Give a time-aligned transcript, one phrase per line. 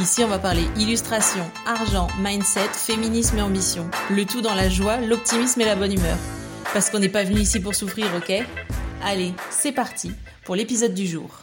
[0.00, 3.90] Ici, on va parler illustration, argent, mindset, féminisme et ambition.
[4.10, 6.16] Le tout dans la joie, l'optimisme et la bonne humeur.
[6.72, 8.46] Parce qu'on n'est pas venu ici pour souffrir, ok?
[9.02, 10.12] Allez, c'est parti
[10.44, 11.40] pour l'épisode du jour.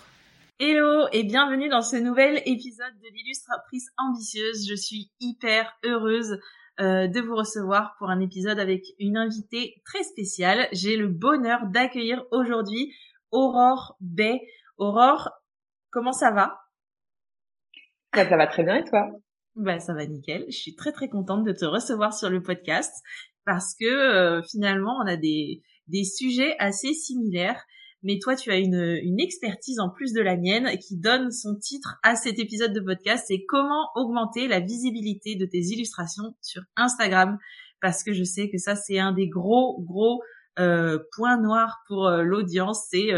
[0.58, 4.66] Hello et bienvenue dans ce nouvel épisode de l'illustratrice ambitieuse.
[4.70, 6.40] Je suis hyper heureuse
[6.80, 10.70] euh, de vous recevoir pour un épisode avec une invitée très spéciale.
[10.72, 12.94] J'ai le bonheur d'accueillir aujourd'hui
[13.32, 14.40] Aurore Bay.
[14.78, 15.30] Aurore,
[15.92, 16.65] comment ça va?
[18.16, 19.10] Bah, ça va très bien et toi?
[19.56, 20.46] Bah ça va nickel.
[20.50, 22.92] Je suis très très contente de te recevoir sur le podcast
[23.46, 27.64] parce que euh, finalement on a des des sujets assez similaires.
[28.04, 31.56] Mais toi, tu as une, une expertise en plus de la mienne qui donne son
[31.56, 33.26] titre à cet épisode de podcast.
[33.28, 37.40] C'est comment augmenter la visibilité de tes illustrations sur Instagram.
[37.82, 40.22] Parce que je sais que ça, c'est un des gros, gros
[40.60, 42.86] euh, points noirs pour euh, l'audience.
[42.92, 43.12] C'est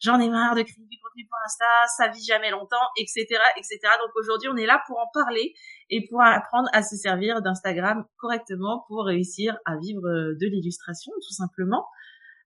[0.00, 3.78] j'en ai marre de créer du contenu pour Insta, ça vit jamais longtemps, etc., etc.
[4.00, 5.54] Donc aujourd'hui, on est là pour en parler
[5.90, 11.34] et pour apprendre à se servir d'Instagram correctement pour réussir à vivre de l'illustration, tout
[11.34, 11.86] simplement.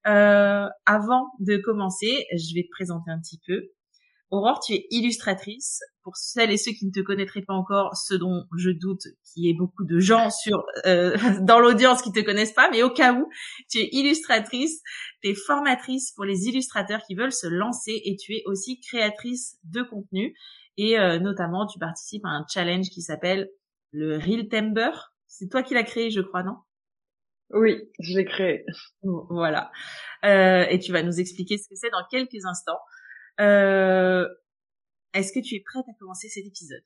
[0.07, 3.71] Euh, avant de commencer, je vais te présenter un petit peu.
[4.31, 5.81] Aurore, tu es illustratrice.
[6.03, 9.45] Pour celles et ceux qui ne te connaîtraient pas encore, ce dont je doute qu'il
[9.45, 12.91] y ait beaucoup de gens sur euh, dans l'audience qui te connaissent pas, mais au
[12.91, 13.27] cas où,
[13.69, 14.81] tu es illustratrice,
[15.23, 19.57] tu es formatrice pour les illustrateurs qui veulent se lancer et tu es aussi créatrice
[19.63, 20.35] de contenu
[20.77, 23.49] et euh, notamment tu participes à un challenge qui s'appelle
[23.91, 24.91] le Real Timber.
[25.27, 26.57] C'est toi qui l'as créé, je crois, non?
[27.51, 28.65] Oui, je l'ai créé.
[29.03, 29.71] Voilà.
[30.23, 32.79] Euh, et tu vas nous expliquer ce que c'est dans quelques instants.
[33.39, 34.27] Euh,
[35.13, 36.83] Est-ce que tu es prête à commencer cet épisode?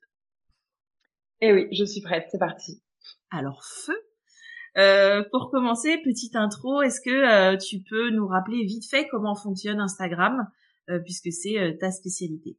[1.40, 2.82] Eh oui, je suis prête, c'est parti.
[3.30, 3.96] Alors, feu
[4.78, 9.34] euh, pour commencer, petite intro, est-ce que euh, tu peux nous rappeler vite fait comment
[9.34, 10.48] fonctionne Instagram,
[11.04, 12.56] puisque c'est ta spécialité?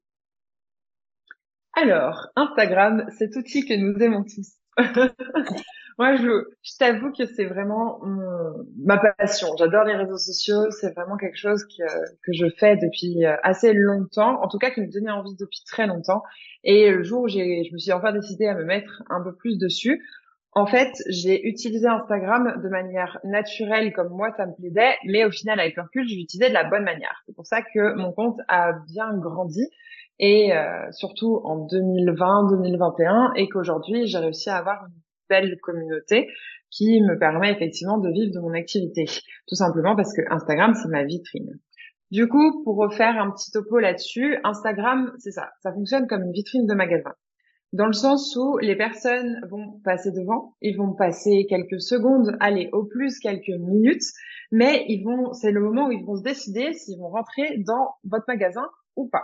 [1.73, 4.57] Alors, Instagram, cet outil que nous aimons tous.
[5.97, 7.99] Moi, je, je t'avoue que c'est vraiment
[8.77, 9.47] ma passion.
[9.57, 10.69] J'adore les réseaux sociaux.
[10.71, 11.83] C'est vraiment quelque chose que,
[12.23, 14.41] que je fais depuis euh, assez longtemps.
[14.41, 16.23] En tout cas, qui me donnait envie depuis très longtemps.
[16.63, 19.35] Et le jour où j'ai, je me suis enfin décidée à me mettre un peu
[19.35, 20.03] plus dessus,
[20.53, 24.95] en fait, j'ai utilisé Instagram de manière naturelle, comme moi, ça me plaisait.
[25.05, 27.23] Mais au final, avec le recul, je l'utilisais de la bonne manière.
[27.25, 29.65] C'est pour ça que mon compte a bien grandi
[30.19, 35.01] et euh, surtout en 2020-2021 et qu'aujourd'hui j'ai réussi à avoir une
[35.31, 36.27] belle communauté
[36.69, 39.05] qui me permet effectivement de vivre de mon activité.
[39.47, 41.59] Tout simplement parce que Instagram, c'est ma vitrine.
[42.11, 46.33] Du coup, pour refaire un petit topo là-dessus, Instagram, c'est ça, ça fonctionne comme une
[46.33, 47.13] vitrine de magasin.
[47.71, 52.69] Dans le sens où les personnes vont passer devant, ils vont passer quelques secondes, allez,
[52.73, 54.03] au plus quelques minutes,
[54.51, 57.95] mais ils vont, c'est le moment où ils vont se décider s'ils vont rentrer dans
[58.03, 58.67] votre magasin
[58.97, 59.23] ou pas.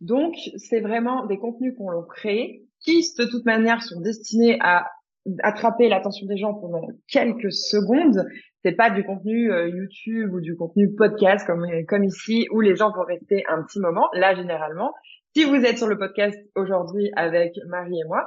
[0.00, 4.90] Donc, c'est vraiment des contenus qu'on a créés qui, de toute manière, sont destinés à
[5.42, 8.26] attraper l'attention des gens pendant quelques secondes.
[8.62, 12.76] C'est pas du contenu euh, YouTube ou du contenu podcast comme comme ici où les
[12.76, 14.08] gens vont rester un petit moment.
[14.14, 14.92] Là, généralement,
[15.34, 18.24] si vous êtes sur le podcast aujourd'hui avec Marie et moi,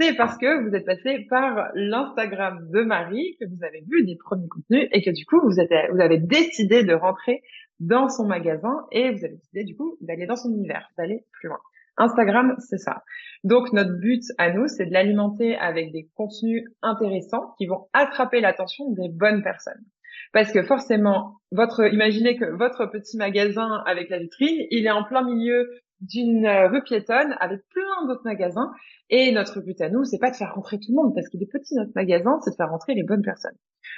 [0.00, 4.16] c'est parce que vous êtes passé par l'Instagram de Marie, que vous avez vu des
[4.16, 7.42] premiers contenus et que du coup vous, êtes, vous avez décidé de rentrer
[7.80, 11.48] dans son magasin et vous avez décidé du coup d'aller dans son univers, d'aller plus
[11.48, 11.58] loin.
[11.98, 13.02] Instagram, c'est ça.
[13.44, 18.40] Donc notre but à nous, c'est de l'alimenter avec des contenus intéressants qui vont attraper
[18.40, 19.84] l'attention des bonnes personnes.
[20.32, 25.04] Parce que forcément, votre, imaginez que votre petit magasin avec la vitrine, il est en
[25.04, 25.70] plein milieu
[26.00, 28.72] d'une rue piétonne avec plein d'autres magasins.
[29.10, 31.42] Et notre but à nous, c'est pas de faire rentrer tout le monde parce qu'il
[31.42, 33.56] est petit notre magasin, c'est de faire rentrer les bonnes personnes.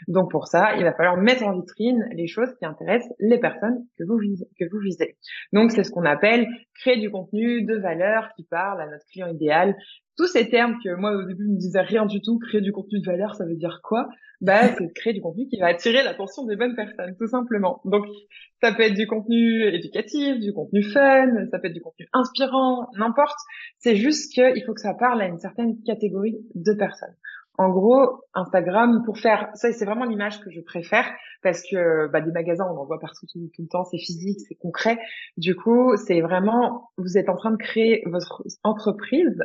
[0.08, 3.86] Donc pour ça, il va falloir mettre en vitrine les choses qui intéressent les personnes.
[3.98, 5.16] Que vous visez.
[5.52, 6.46] Donc c'est ce qu'on appelle
[6.80, 9.76] créer du contenu de valeur qui parle à notre client idéal.
[10.20, 13.00] Tous ces termes que moi au début me disaient rien du tout, créer du contenu
[13.00, 14.10] de valeur, ça veut dire quoi?
[14.42, 17.80] Bah c'est créer du contenu qui va attirer l'attention des bonnes personnes, tout simplement.
[17.86, 18.04] Donc
[18.60, 22.90] ça peut être du contenu éducatif, du contenu fun, ça peut être du contenu inspirant,
[22.98, 23.38] n'importe.
[23.78, 27.16] C'est juste qu'il faut que ça parle à une certaine catégorie de personnes.
[27.60, 31.04] En gros, Instagram, pour faire, ça c'est vraiment l'image que je préfère
[31.42, 34.54] parce que bah, des magasins, on en voit partout tout, le temps, c'est physique, c'est
[34.54, 34.98] concret.
[35.36, 39.38] Du coup, c'est vraiment, vous êtes en train de créer votre entreprise,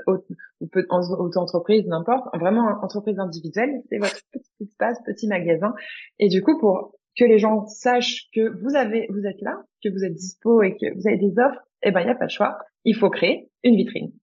[0.71, 5.73] auto-entreprise, n'importe, vraiment entreprise individuelle, c'est votre petit espace, petit magasin.
[6.17, 9.89] Et du coup, pour que les gens sachent que vous avez, vous êtes là, que
[9.89, 12.27] vous êtes dispo et que vous avez des offres, eh ben, il n'y a pas
[12.27, 12.59] de choix.
[12.85, 14.13] Il faut créer une vitrine.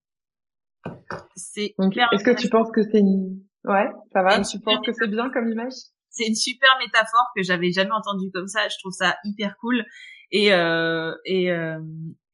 [1.36, 1.74] C'est
[2.12, 3.42] Est-ce que tu penses que c'est une...
[3.64, 4.40] Ouais, ça va.
[4.40, 5.72] Tu penses que c'est bien comme image?
[6.10, 8.68] C'est une super métaphore que j'avais jamais entendue comme ça.
[8.68, 9.84] Je trouve ça hyper cool
[10.30, 11.80] et euh, et euh,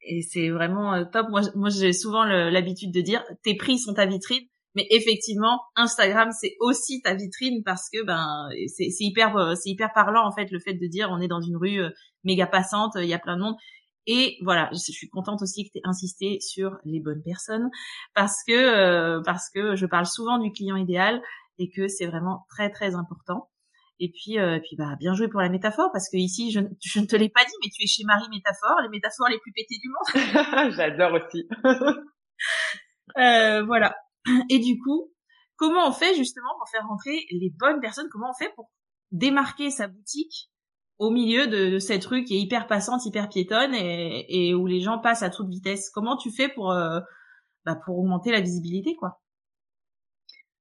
[0.02, 1.28] et c'est vraiment euh, top.
[1.28, 4.44] Moi, moi, j'ai souvent l'habitude de dire tes prix sont ta vitrine.
[4.74, 10.26] Mais effectivement, Instagram c'est aussi ta vitrine parce que ben c'est hyper c'est hyper parlant
[10.26, 11.80] en fait le fait de dire on est dans une rue
[12.22, 13.56] méga passante, il y a plein de monde
[14.10, 17.68] et voilà, je, suis contente aussi que tu aies insisté sur les bonnes personnes
[18.14, 21.20] parce que euh, parce que je parle souvent du client idéal
[21.58, 23.50] et que c'est vraiment très très important.
[24.00, 27.00] Et puis euh, puis bah bien joué pour la métaphore parce que ici je, je
[27.00, 29.52] ne te l'ai pas dit mais tu es chez Marie Métaphore, les métaphores les plus
[29.52, 30.72] pétées du monde.
[30.72, 31.46] J'adore aussi.
[33.18, 33.94] euh, voilà.
[34.48, 35.12] Et du coup,
[35.56, 38.08] comment on fait justement pour faire rentrer les bonnes personnes?
[38.10, 38.70] Comment on fait pour
[39.12, 40.50] démarquer sa boutique
[40.98, 44.98] au milieu de, cette rue qui est hyper passante, hyper piétonne et, où les gens
[44.98, 45.90] passent à toute vitesse.
[45.90, 47.00] Comment tu fais pour euh,
[47.64, 49.20] bah, pour augmenter la visibilité, quoi?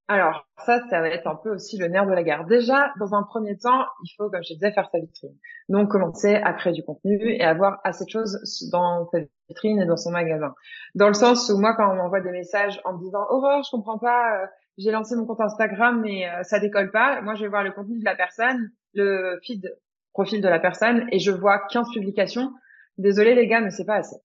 [0.09, 2.45] Alors ça, ça va être un peu aussi le nerf de la guerre.
[2.45, 5.35] Déjà, dans un premier temps, il faut, comme je disais, faire sa vitrine.
[5.67, 8.39] Donc commencer à créer du contenu et avoir assez de choses
[8.71, 9.19] dans sa
[9.49, 10.53] vitrine et dans son magasin.
[10.95, 13.71] Dans le sens où moi, quand on m'envoie des messages en me disant Aurore, je
[13.71, 14.47] comprends pas, euh,
[14.77, 17.21] j'ai lancé mon compte Instagram mais euh, ça décolle pas.
[17.21, 19.75] Moi, je vais voir le contenu de la personne, le feed
[20.17, 22.51] profil de la personne et je vois 15 publications.
[22.97, 24.15] Désolé les gars, mais c'est pas assez.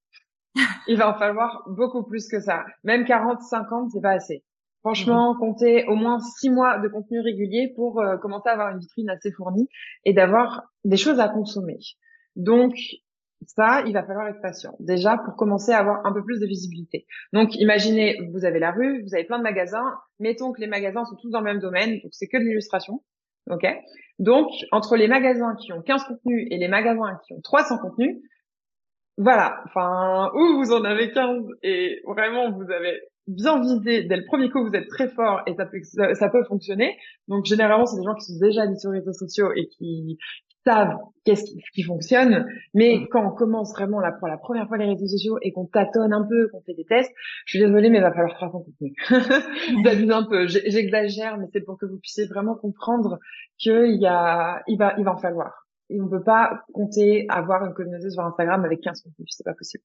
[0.88, 2.64] Il va en falloir beaucoup plus que ça.
[2.82, 4.42] Même 40, 50, c'est pas assez.
[4.80, 5.38] Franchement, mhm.
[5.38, 9.10] compter au moins six mois de contenu régulier pour euh, commencer à avoir une vitrine
[9.10, 9.68] assez fournie
[10.06, 11.78] et d'avoir des choses à consommer.
[12.36, 12.72] Donc,
[13.46, 14.74] ça, il va falloir être patient.
[14.80, 17.06] Déjà, pour commencer à avoir un peu plus de visibilité.
[17.34, 19.92] Donc, imaginez, vous avez la rue, vous avez plein de magasins.
[20.20, 23.02] Mettons que les magasins sont tous dans le même domaine, donc c'est que de l'illustration.
[23.50, 23.66] OK
[24.18, 28.16] Donc, entre les magasins qui ont 15 contenus et les magasins qui ont 300 contenus,
[29.18, 34.24] voilà, enfin, ou vous en avez 15 et vraiment vous avez bien visé dès le
[34.24, 35.78] premier coup, vous êtes très fort et ça peut,
[36.14, 36.96] ça peut fonctionner.
[37.28, 40.18] Donc généralement, c'est des gens qui sont déjà sur les réseaux sociaux et qui,
[40.64, 42.46] savent qu'est-ce qui, fonctionne.
[42.74, 43.08] Mais mm.
[43.08, 46.12] quand on commence vraiment là pour la première fois les réseaux sociaux et qu'on tâtonne
[46.12, 47.12] un peu, qu'on fait des tests,
[47.46, 48.94] je suis désolée, mais il va falloir 300 contenus.
[49.84, 53.18] J'abuse un peu, j'exagère, mais c'est pour que vous puissiez vraiment comprendre
[53.58, 55.66] qu'il y a, il va, il va en falloir.
[55.90, 59.54] Et on peut pas compter avoir une communauté sur Instagram avec 15 contenus, c'est pas
[59.54, 59.84] possible.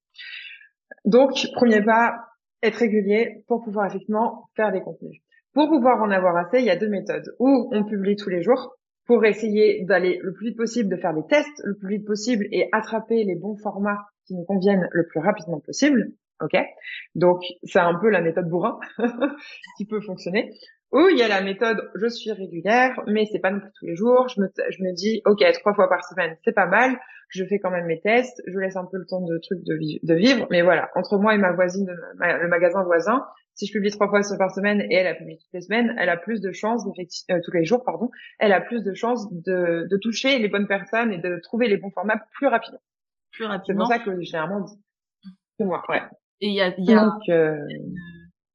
[1.06, 2.18] Donc, premier pas,
[2.64, 5.22] être régulier pour pouvoir effectivement faire des contenus.
[5.54, 7.36] Pour pouvoir en avoir assez, il y a deux méthodes.
[7.40, 8.77] Ou on publie tous les jours,
[9.08, 12.46] pour essayer d'aller le plus vite possible, de faire des tests le plus vite possible
[12.52, 16.12] et attraper les bons formats qui nous conviennent le plus rapidement possible.
[16.40, 16.56] Ok,
[17.16, 18.80] donc c'est un peu la méthode bourrin
[19.78, 20.54] qui peut fonctionner.
[20.92, 23.86] Ou il y a la méthode je suis régulière, mais c'est pas non plus tous
[23.88, 24.28] les jours.
[24.28, 27.00] Je me, dis ok trois fois par semaine c'est pas mal.
[27.30, 28.42] Je fais quand même mes tests.
[28.46, 31.40] Je laisse un peu le temps de trucs de, vivre, mais voilà entre moi et
[31.40, 31.90] ma voisine,
[32.20, 33.26] le magasin voisin,
[33.58, 36.10] si je publie trois fois par semaine et elle a publié toutes les semaines, elle
[36.10, 39.88] a plus de chances euh, tous les jours pardon, elle a plus de chances de,
[39.90, 42.80] de toucher les bonnes personnes et de trouver les bons formats plus rapidement.
[43.32, 43.86] Plus rapidement.
[43.88, 44.66] C'est pour ça que généralement
[45.58, 46.04] c'est moi, ouais.
[46.40, 47.58] Et il y a, y a euh,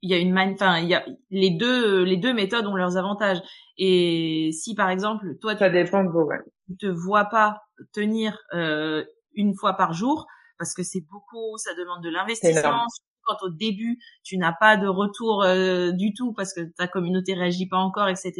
[0.02, 2.96] il y a une enfin il y a les deux les deux méthodes ont leurs
[2.96, 3.38] avantages
[3.78, 6.38] et si par exemple toi ça tu, dépend de vous, ouais.
[6.68, 7.62] tu te vois pas
[7.92, 10.26] tenir euh, une fois par jour
[10.58, 12.86] parce que c'est beaucoup ça demande de l'investissement
[13.24, 17.34] quand au début tu n'as pas de retour euh, du tout parce que ta communauté
[17.34, 18.32] réagit pas encore, etc.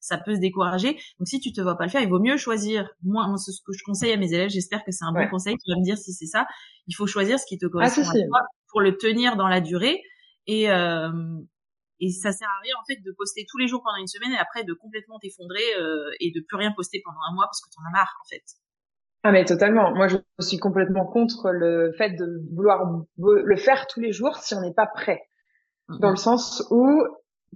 [0.00, 0.92] Ça peut se décourager.
[1.18, 2.88] Donc si tu te vois pas le faire, il vaut mieux choisir.
[3.02, 5.56] Moi, ce que je conseille à mes élèves, j'espère que c'est un bon conseil.
[5.56, 6.46] Tu vas me dire si c'est ça.
[6.86, 9.60] Il faut choisir ce qui te ah, correspond à toi pour le tenir dans la
[9.60, 10.02] durée.
[10.46, 11.10] Et euh,
[12.00, 14.32] et ça sert à rien en fait de poster tous les jours pendant une semaine
[14.32, 17.60] et après de complètement t'effondrer euh, et de plus rien poster pendant un mois parce
[17.62, 18.44] que tu en as marre en fait.
[19.26, 19.92] Ah mais totalement.
[19.92, 24.54] Moi, je suis complètement contre le fait de vouloir le faire tous les jours si
[24.54, 25.20] on n'est pas prêt.
[25.88, 25.98] Mm-hmm.
[25.98, 27.02] Dans le sens où,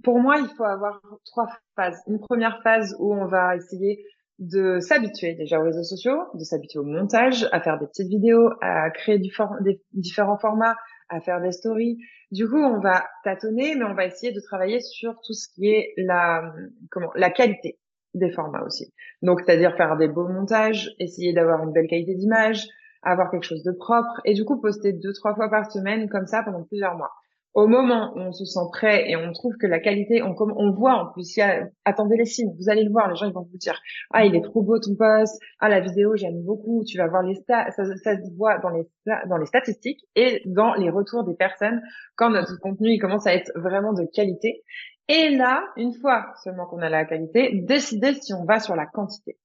[0.03, 1.47] pour moi, il faut avoir trois
[1.77, 1.97] phases.
[2.07, 4.03] Une première phase où on va essayer
[4.39, 8.49] de s'habituer déjà aux réseaux sociaux, de s'habituer au montage, à faire des petites vidéos,
[8.59, 10.75] à créer du des différents formats,
[11.07, 11.99] à faire des stories.
[12.31, 15.69] Du coup, on va tâtonner, mais on va essayer de travailler sur tout ce qui
[15.69, 16.53] est la
[16.89, 17.79] comment la qualité
[18.13, 18.93] des formats aussi.
[19.21, 22.67] Donc, c'est-à-dire faire des beaux montages, essayer d'avoir une belle qualité d'image,
[23.03, 26.27] avoir quelque chose de propre, et du coup poster deux trois fois par semaine comme
[26.27, 27.11] ça pendant plusieurs mois.
[27.53, 30.71] Au moment où on se sent prêt et on trouve que la qualité, on, on
[30.71, 33.41] voit en plus, y a, attendez les signes, vous allez le voir, les gens vont
[33.41, 33.77] vous dire,
[34.11, 37.23] ah il est trop beau ton post, ah la vidéo j'aime beaucoup, tu vas voir
[37.23, 38.87] les stats, ça, ça, se voit dans les
[39.27, 41.81] dans les statistiques et dans les retours des personnes
[42.15, 44.63] quand notre contenu il commence à être vraiment de qualité.
[45.07, 48.85] Et là, une fois seulement qu'on a la qualité, décider si on va sur la
[48.85, 49.37] quantité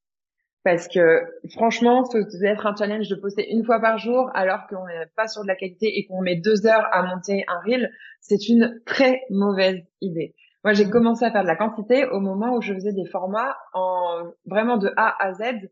[0.66, 1.22] parce que
[1.52, 5.06] franchement, ça doit être un challenge de poster une fois par jour alors qu'on n'est
[5.14, 7.88] pas sur de la qualité et qu'on met deux heures à monter un reel,
[8.20, 10.34] c'est une très mauvaise idée.
[10.64, 13.56] Moi, j'ai commencé à faire de la quantité au moment où je faisais des formats
[13.74, 15.68] en vraiment de A à Z.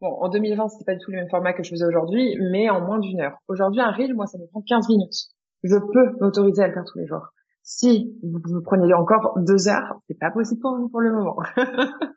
[0.00, 2.70] Bon, en 2020, c'était pas du tout le même format que je faisais aujourd'hui, mais
[2.70, 3.36] en moins d'une heure.
[3.48, 5.34] Aujourd'hui, un reel, moi, ça me prend 15 minutes.
[5.64, 7.33] Je peux m'autoriser à le faire tous les jours.
[7.66, 11.38] Si vous, prenez encore deux heures, c'est pas possible pour vous pour le moment.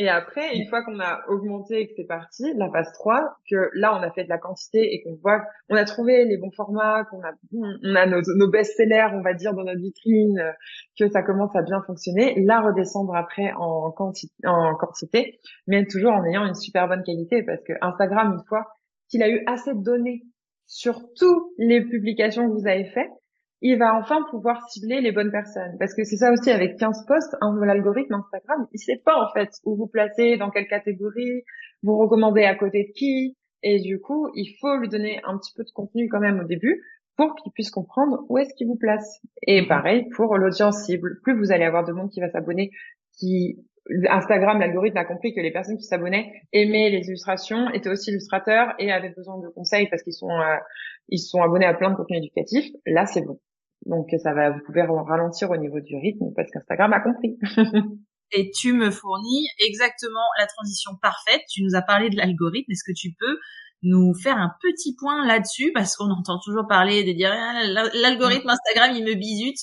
[0.00, 3.68] Et après, une fois qu'on a augmenté et que c'est parti, la phase 3, que
[3.74, 6.52] là, on a fait de la quantité et qu'on voit, on a trouvé les bons
[6.52, 10.54] formats, qu'on a, on a nos, best-sellers, on va dire, dans notre vitrine,
[10.96, 16.12] que ça commence à bien fonctionner, là, redescendre après en quantité, en quantité, mais toujours
[16.12, 18.68] en ayant une super bonne qualité parce que Instagram, une fois
[19.08, 20.22] qu'il a eu assez de données
[20.66, 23.10] sur toutes les publications que vous avez faites,
[23.60, 25.76] il va enfin pouvoir cibler les bonnes personnes.
[25.78, 29.32] Parce que c'est ça aussi avec 15 posts, hein, l'algorithme Instagram, il sait pas en
[29.32, 31.42] fait où vous placez, dans quelle catégorie,
[31.82, 33.36] vous recommandez à côté de qui.
[33.62, 36.44] Et du coup, il faut lui donner un petit peu de contenu quand même au
[36.44, 36.82] début
[37.16, 39.20] pour qu'il puisse comprendre où est-ce qu'il vous place.
[39.42, 41.18] Et pareil pour l'audience cible.
[41.24, 42.70] Plus vous allez avoir de monde qui va s'abonner,
[43.18, 43.58] qui
[44.08, 48.74] Instagram, l'algorithme a compris que les personnes qui s'abonnaient aimaient les illustrations, étaient aussi illustrateurs
[48.78, 50.56] et avaient besoin de conseils parce qu'ils sont euh,
[51.08, 52.70] ils sont abonnés à plein de contenus éducatifs.
[52.86, 53.40] Là, c'est bon.
[53.86, 57.38] Donc ça va, vous pouvez ralentir au niveau du rythme parce qu'Instagram a compris.
[58.32, 61.42] et tu me fournis exactement la transition parfaite.
[61.50, 62.70] Tu nous as parlé de l'algorithme.
[62.70, 63.38] Est-ce que tu peux
[63.82, 65.72] nous faire un petit point là-dessus?
[65.72, 69.58] Parce qu'on entend toujours parler de dire ah, l'algorithme Instagram il me bisute.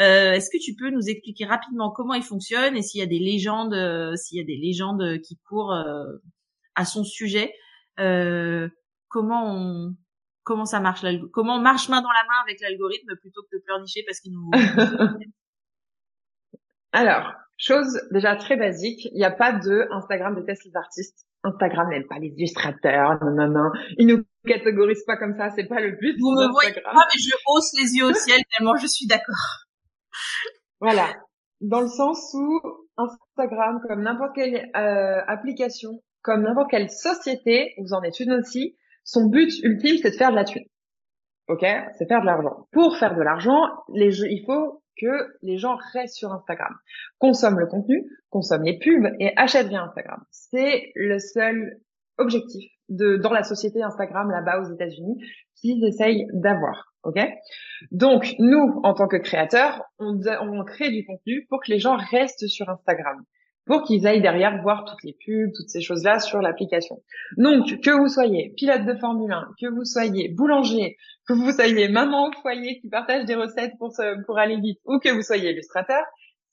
[0.00, 3.06] Euh, Est-ce que tu peux nous expliquer rapidement comment il fonctionne et s'il y a
[3.06, 6.04] des légendes, euh, s'il y a des légendes qui courent euh,
[6.74, 7.52] à son sujet,
[8.00, 8.68] euh,
[9.08, 9.94] comment on
[10.44, 13.62] comment ça marche comment on marche main dans la main avec l'algorithme plutôt que de
[13.62, 14.50] pleurnicher parce qu'il nous
[16.92, 21.26] Alors, chose déjà très basique, il n'y a pas de Instagram déteste les artistes.
[21.42, 23.70] Instagram n'aime pas les illustrateurs, non, non, non.
[23.98, 26.16] Il nous catégorise pas comme ça, c'est pas le but.
[26.20, 29.66] Vous me voyez pas, mais je hausse les yeux au ciel tellement je suis d'accord.
[30.80, 31.08] Voilà.
[31.60, 32.60] Dans le sens où
[32.96, 38.76] Instagram, comme n'importe quelle euh, application, comme n'importe quelle société, vous en êtes une aussi,
[39.04, 40.64] son but ultime, c'est de faire de la thune.
[41.48, 42.66] Ok, c'est faire de l'argent.
[42.72, 43.60] Pour faire de l'argent,
[43.94, 46.72] il faut que les gens restent sur Instagram,
[47.18, 50.22] consomment le contenu, consomment les pubs et achètent via Instagram.
[50.30, 51.78] C'est le seul
[52.16, 55.18] objectif de dans la société Instagram là-bas aux États-Unis
[55.56, 56.94] qu'ils essayent d'avoir.
[57.02, 57.18] Ok?
[57.90, 62.46] Donc nous, en tant que créateurs, on crée du contenu pour que les gens restent
[62.46, 63.22] sur Instagram
[63.66, 67.02] pour qu'ils aillent derrière voir toutes les pubs, toutes ces choses-là sur l'application.
[67.36, 71.88] Donc, que vous soyez pilote de Formule 1, que vous soyez boulanger, que vous soyez
[71.88, 73.92] maman au foyer qui partage des recettes pour,
[74.26, 76.02] pour aller vite, ou que vous soyez illustrateur,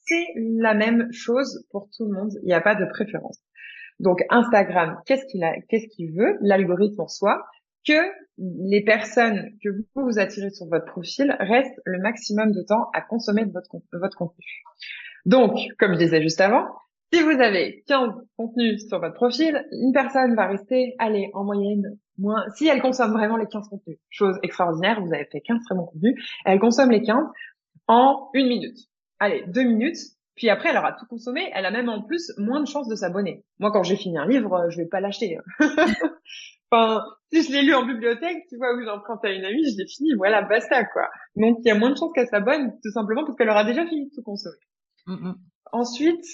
[0.03, 2.32] c'est la même chose pour tout le monde.
[2.44, 3.39] Il n'y a pas de préférence.
[4.00, 6.38] Donc, Instagram, qu'est-ce qu'il a, qu'est-ce qu'il veut?
[6.41, 7.46] L'algorithme en soi,
[7.86, 8.01] que
[8.38, 13.01] les personnes que vous vous attirez sur votre profil restent le maximum de temps à
[13.01, 14.46] consommer votre, votre contenu.
[15.25, 16.65] Donc, comme je disais juste avant,
[17.13, 21.98] si vous avez 15 contenus sur votre profil, une personne va rester, allez, en moyenne,
[22.18, 25.75] moins, si elle consomme vraiment les 15 contenus, chose extraordinaire, vous avez fait 15 très
[25.75, 26.15] bons contenus,
[26.46, 27.25] elle consomme les 15
[27.88, 28.77] en une minute.
[29.20, 29.98] Allez, deux minutes,
[30.36, 32.96] puis après, elle aura tout consommé, elle a même en plus moins de chances de
[32.96, 33.44] s'abonner.
[33.60, 35.38] Moi, quand j'ai fini un livre, je vais pas l'acheter.
[36.72, 39.77] enfin, si je l'ai lu en bibliothèque, tu vois, où j'emprunte à une amie, je
[39.77, 41.10] l'ai fini, voilà, basta, quoi.
[41.36, 43.86] Donc, il y a moins de chances qu'elle s'abonne, tout simplement parce qu'elle aura déjà
[43.86, 44.56] fini de tout consommer.
[45.06, 45.36] Mm, mm.
[45.74, 46.25] Ensuite,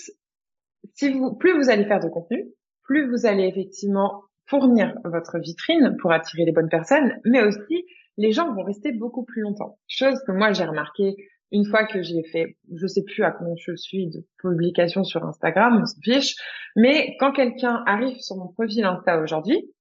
[0.93, 2.46] si vous, plus vous allez faire de contenu,
[2.84, 7.86] plus vous allez effectivement fournir votre vitrine pour attirer les bonnes personnes, mais aussi
[8.17, 9.77] les gens vont rester beaucoup plus longtemps.
[9.88, 11.15] Chose que moi j'ai remarqué
[11.51, 15.24] une fois que j'ai fait, je sais plus à combien je suis de publications sur
[15.25, 16.36] Instagram, on s'en fiche,
[16.75, 19.72] mais quand quelqu'un arrive sur mon profil Insta aujourd'hui,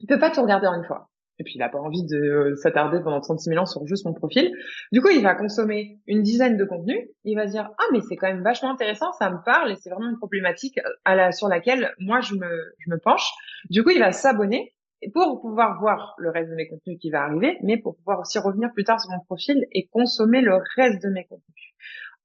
[0.00, 1.10] il peut pas tout regarder en une fois
[1.42, 4.06] et puis il n'a pas envie de euh, s'attarder pendant 36 000 ans sur juste
[4.06, 4.52] mon profil.
[4.92, 7.00] Du coup, il va consommer une dizaine de contenus.
[7.24, 9.90] Il va dire ah mais c'est quand même vachement intéressant, ça me parle et c'est
[9.90, 13.28] vraiment une problématique euh, à la, sur laquelle moi je me je me penche.
[13.70, 14.72] Du coup, il va s'abonner
[15.12, 18.38] pour pouvoir voir le reste de mes contenus qui va arriver, mais pour pouvoir aussi
[18.38, 21.74] revenir plus tard sur mon profil et consommer le reste de mes contenus.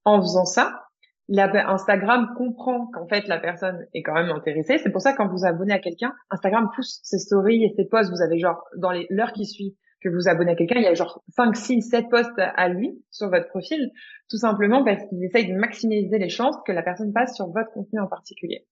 [0.04, 0.87] En faisant ça,
[1.30, 4.78] Instagram comprend qu'en fait la personne est quand même intéressée.
[4.78, 7.86] C'est pour ça que quand vous abonnez à quelqu'un, Instagram pousse ses stories et ses
[7.86, 8.10] posts.
[8.10, 10.86] Vous avez genre dans les l'heure qui suit que vous abonnez à quelqu'un, il y
[10.86, 13.90] a genre 5, 6, 7 posts à lui sur votre profil,
[14.30, 17.70] tout simplement parce qu'il essaye de maximiser les chances que la personne passe sur votre
[17.72, 18.66] contenu en particulier.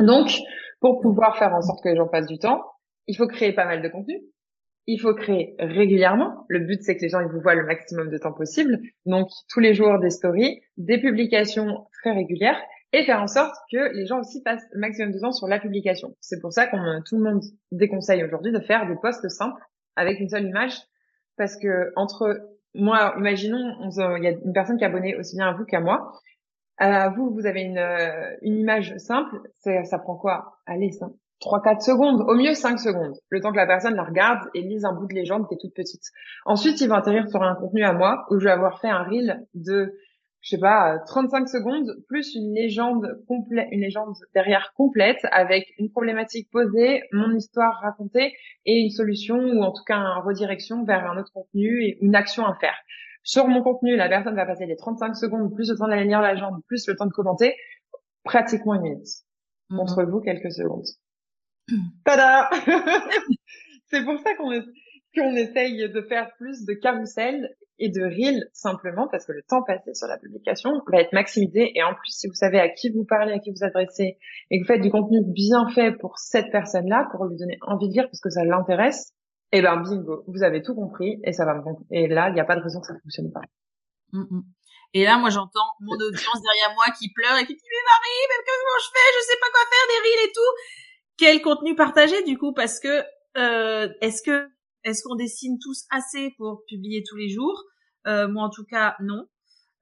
[0.00, 0.30] Donc,
[0.80, 2.62] pour pouvoir faire en sorte que les gens passent du temps,
[3.06, 4.20] il faut créer pas mal de contenu.
[4.92, 6.46] Il faut créer régulièrement.
[6.48, 8.80] Le but, c'est que les gens ils vous voient le maximum de temps possible.
[9.06, 12.60] Donc, tous les jours, des stories, des publications très régulières
[12.92, 15.60] et faire en sorte que les gens aussi passent le maximum de temps sur la
[15.60, 16.16] publication.
[16.20, 19.62] C'est pour ça qu'on tout le monde déconseille aujourd'hui de faire des posts simples
[19.94, 20.74] avec une seule image
[21.36, 22.40] parce que entre
[22.74, 25.80] moi, imaginons, il y a une personne qui est abonnée aussi bien à vous qu'à
[25.80, 26.12] moi.
[26.78, 30.56] À vous, vous avez une, euh, une image simple, ça, prend quoi?
[30.66, 34.48] Allez, ça, 3-4 secondes, au mieux 5 secondes, le temps que la personne la regarde
[34.54, 36.02] et lise un bout de légende qui est toute petite.
[36.44, 39.02] Ensuite, il va atterrir sur un contenu à moi où je vais avoir fait un
[39.02, 39.94] reel de
[40.42, 45.90] je sais pas, 35 secondes, plus une légende complète, une légende derrière complète avec une
[45.90, 48.32] problématique posée, mon histoire racontée
[48.64, 52.14] et une solution ou en tout cas une redirection vers un autre contenu et une
[52.14, 52.76] action à faire.
[53.22, 56.22] Sur mon contenu, la personne va passer les 35 secondes, plus le temps d'aller lire
[56.22, 57.54] la légende, plus le temps de commenter,
[58.24, 59.08] pratiquement une minute.
[59.68, 59.78] Mhm.
[59.78, 60.86] Contre vous, quelques secondes.
[62.04, 62.50] Tada!
[63.90, 64.50] C'est pour ça qu'on
[65.16, 67.48] qu'on essaye de faire plus de carousel
[67.80, 71.72] et de reel simplement parce que le temps passé sur la publication va être maximisé
[71.74, 74.18] et en plus si vous savez à qui vous parlez, à qui vous adressez
[74.50, 77.88] et que vous faites du contenu bien fait pour cette personne-là pour lui donner envie
[77.88, 79.14] de lire parce que ça l'intéresse,
[79.50, 82.34] et eh ben bingo, vous avez tout compris et ça va me et là il
[82.34, 83.42] n'y a pas de raison que ça ne fonctionne pas.
[84.12, 84.42] Mm, mm.
[84.92, 88.26] Et là, moi, j'entends mon audience derrière moi qui pleure et qui dit, mais Marie,
[88.26, 89.08] mais comment je fais?
[89.14, 90.52] Je sais pas quoi faire, des reels et tout.
[91.20, 92.54] Quel contenu partager, du coup?
[92.54, 93.04] Parce que,
[93.36, 94.48] euh, est-ce que
[94.84, 97.62] est-ce qu'on dessine tous assez pour publier tous les jours?
[98.06, 99.26] Euh, Moi, en tout cas, non.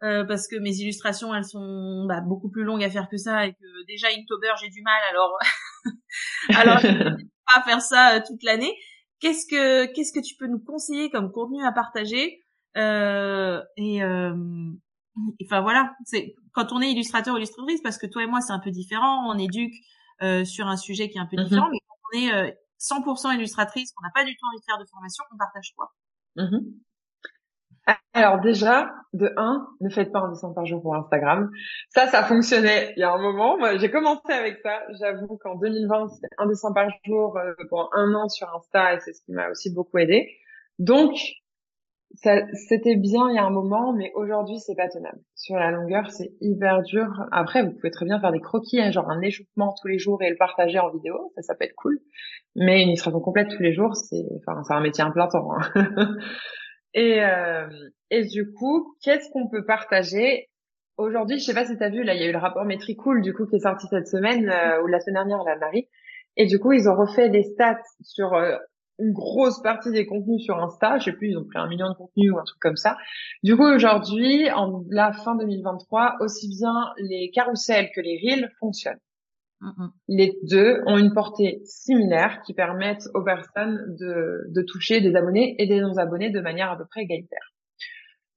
[0.03, 3.47] Euh, parce que mes illustrations, elles sont bah, beaucoup plus longues à faire que ça
[3.47, 5.01] et que déjà Inktober, j'ai du mal.
[5.11, 5.39] Alors,
[6.57, 8.75] alors, je ne pas faire ça euh, toute l'année.
[9.21, 12.43] Qu'est-ce que qu'est-ce que tu peux nous conseiller comme contenu à partager?
[12.77, 14.03] Euh, Et
[15.45, 18.53] enfin voilà, c'est quand on est illustrateur ou illustratrice, parce que toi et moi, c'est
[18.53, 19.31] un peu différent.
[19.33, 19.75] On éduque
[20.45, 21.45] sur un sujet qui est un peu mm-hmm.
[21.45, 24.79] différent, mais quand on est 100% illustratrice, qu'on n'a pas du tout envie de faire
[24.79, 25.93] de formation, on partage quoi?
[26.37, 26.61] Mhm.
[28.13, 31.51] Alors déjà, de 1, ne faites pas un dessin par jour pour Instagram.
[31.89, 33.57] Ça, ça fonctionnait il y a un moment.
[33.57, 34.83] Moi, j'ai commencé avec ça.
[35.01, 39.01] J'avoue qu'en 2020, c'était un dessin par jour euh, pendant un an sur Insta et
[39.01, 40.29] c'est ce qui m'a aussi beaucoup aidé.
[40.79, 41.17] Donc,
[42.15, 45.19] c'était bien il y a un moment, mais aujourd'hui c'est pas tenable.
[45.35, 47.07] Sur la longueur, c'est hyper dur.
[47.33, 50.23] Après, vous pouvez très bien faire des croquis, hein, genre un échauffement tous les jours
[50.23, 51.99] et le partager en vidéo, ça, ça peut être cool.
[52.57, 55.51] Mais une illustration complète tous les jours, c'est, enfin, c'est un métier en plein temps.
[55.53, 56.17] Hein.
[56.95, 57.69] et euh,
[58.11, 60.49] et du coup, qu'est-ce qu'on peut partager?
[60.97, 63.23] Aujourd'hui Je sais pas si t'as vu, là, il y a eu le rapport Metricool
[63.23, 65.89] du coup qui est sorti cette semaine euh, ou la semaine dernière, la Marie.
[66.37, 68.57] Et du coup, ils ont refait des stats sur euh,
[68.99, 70.99] une grosse partie des contenus sur Insta.
[70.99, 72.97] Je sais plus, ils ont pris un million de contenus ou un truc comme ça.
[73.43, 79.01] Du coup, aujourd'hui, en la fin 2023, aussi bien les carousels que les reels fonctionnent.
[80.07, 85.57] Les deux ont une portée similaire qui permettent aux personnes de, de toucher des abonnés
[85.59, 87.53] et des non-abonnés de manière à peu près égalitaire.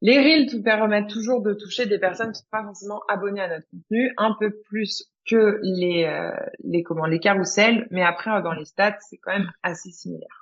[0.02, 3.68] Les reels permettent toujours de toucher des personnes qui sont pas forcément abonnées à notre
[3.70, 6.32] contenu, un peu plus que les euh,
[6.64, 10.41] les comment les carousels, mais après dans les stats c'est quand même assez similaire.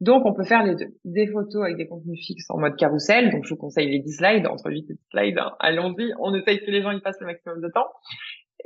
[0.00, 0.94] Donc, on peut faire les deux.
[1.04, 3.30] Des photos avec des contenus fixes en mode carrousel.
[3.30, 5.38] Donc, je vous conseille les 10 slides, entre 8 et 10 slides.
[5.38, 5.52] Hein.
[5.58, 6.12] Allons-y.
[6.18, 7.88] On essaye que les gens y passent le maximum de temps.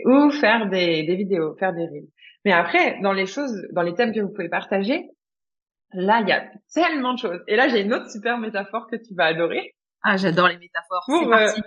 [0.05, 2.09] Ou faire des, des vidéos, faire des reels.
[2.45, 5.09] Mais après, dans les choses, dans les thèmes que vous pouvez partager,
[5.93, 7.41] là, il y a tellement de choses.
[7.49, 9.75] Et là, j'ai une autre super métaphore que tu vas adorer.
[10.03, 11.07] Ah, j'adore les métaphores.
[11.31, 11.61] Parti.
[11.61, 11.65] Euh,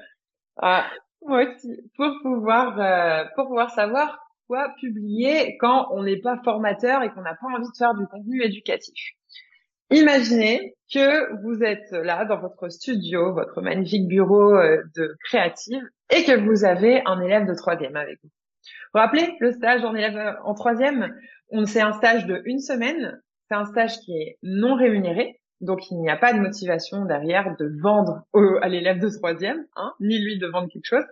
[0.61, 0.87] ah,
[1.25, 1.81] moi aussi.
[1.95, 7.21] Pour pouvoir, euh, pour pouvoir savoir quoi publier quand on n'est pas formateur et qu'on
[7.21, 8.93] n'a pas envie de faire du contenu éducatif.
[9.89, 16.23] Imaginez que vous êtes là dans votre studio, votre magnifique bureau euh, de créative, et
[16.23, 18.29] que vous avez un élève de troisième avec vous.
[18.29, 21.13] Vous vous rappelez le stage en élève en troisième?
[21.65, 23.21] C'est un stage de une semaine.
[23.49, 27.55] C'est un stage qui est non rémunéré, donc il n'y a pas de motivation derrière
[27.57, 28.23] de vendre
[28.61, 31.05] à l'élève de troisième, hein, ni lui de vendre quelque chose.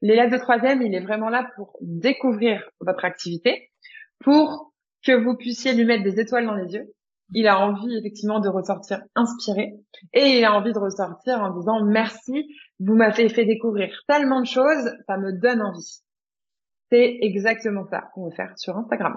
[0.00, 3.70] L'élève de troisième, il est vraiment là pour découvrir votre activité,
[4.20, 4.72] pour
[5.04, 6.94] que vous puissiez lui mettre des étoiles dans les yeux,
[7.34, 9.74] il a envie effectivement de ressortir inspiré
[10.12, 12.48] et il a envie de ressortir en disant merci,
[12.80, 16.02] vous m'avez fait découvrir tellement de choses, ça me donne envie.
[16.90, 19.16] C'est exactement ça qu'on veut faire sur Instagram.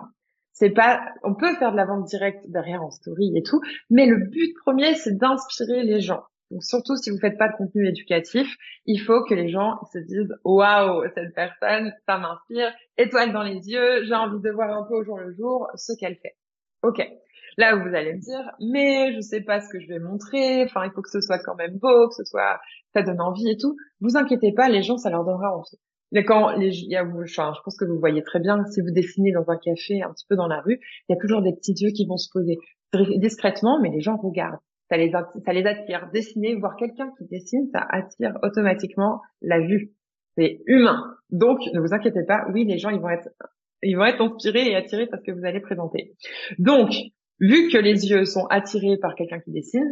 [0.53, 4.05] C'est pas, on peut faire de la vente directe derrière en story et tout, mais
[4.05, 6.23] le but premier, c'est d'inspirer les gens.
[6.51, 8.47] Donc surtout si vous faites pas de contenu éducatif,
[8.85, 13.67] il faut que les gens se disent waouh cette personne ça m'inspire, étoile dans les
[13.67, 16.37] yeux, j'ai envie de voir un peu au jour le jour ce qu'elle fait.
[16.83, 17.01] Ok,
[17.57, 20.63] Là, vous allez me dire, mais je sais pas ce que je vais montrer.
[20.63, 22.59] Enfin, il faut que ce soit quand même beau, que ce soit,
[22.93, 23.75] ça donne envie et tout.
[24.01, 25.77] Vous inquiétez pas, les gens, ça leur donnera envie.
[26.11, 28.91] Mais quand les, il y a, je pense que vous voyez très bien, si vous
[28.91, 31.53] dessinez dans un café, un petit peu dans la rue, il y a toujours des
[31.53, 32.57] petits yeux qui vont se poser
[33.17, 34.59] discrètement, mais les gens regardent.
[34.89, 36.09] Ça les, ça les attire.
[36.13, 39.93] Dessiner, voir quelqu'un qui dessine, ça attire automatiquement la vue.
[40.37, 41.01] C'est humain.
[41.31, 42.45] Donc, ne vous inquiétez pas.
[42.53, 43.29] Oui, les gens, ils vont être,
[43.81, 46.13] ils vont être inspirés et attirés parce que vous allez présenter.
[46.59, 46.91] Donc,
[47.39, 49.91] vu que les yeux sont attirés par quelqu'un qui dessine,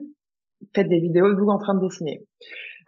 [0.74, 2.26] faites des vidéos de vous en train de dessiner.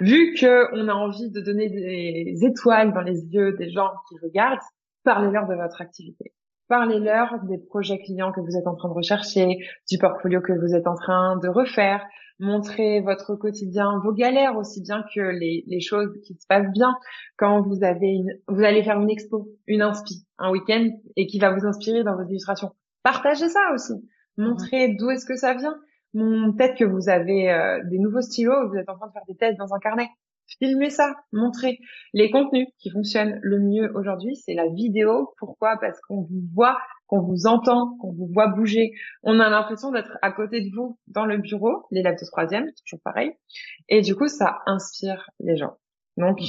[0.01, 4.15] Vu que on a envie de donner des étoiles dans les yeux des gens qui
[4.21, 4.59] regardent,
[5.03, 6.33] parlez-leur de votre activité.
[6.67, 10.73] Parlez-leur des projets clients que vous êtes en train de rechercher, du portfolio que vous
[10.73, 12.03] êtes en train de refaire.
[12.39, 16.95] Montrez votre quotidien, vos galères aussi bien que les, choses qui se passent bien.
[17.37, 21.39] Quand vous avez une, vous allez faire une expo, une inspi, un week-end et qui
[21.39, 22.71] va vous inspirer dans vos illustrations.
[23.03, 23.93] Partagez ça aussi.
[24.37, 25.77] Montrez d'où est-ce que ça vient.
[26.13, 29.35] Peut-être que vous avez euh, des nouveaux stylos, vous êtes en train de faire des
[29.35, 30.09] tests dans un carnet.
[30.59, 31.79] Filmez ça, montrez.
[32.13, 35.33] Les contenus qui fonctionnent le mieux aujourd'hui, c'est la vidéo.
[35.39, 35.77] Pourquoi?
[35.81, 38.91] Parce qu'on vous voit, qu'on vous entend, qu'on vous voit bouger.
[39.23, 43.01] On a l'impression d'être à côté de vous dans le bureau, l'élève de troisième, toujours
[43.03, 43.31] pareil.
[43.89, 45.77] Et du coup, ça inspire les gens.
[46.17, 46.39] Donc,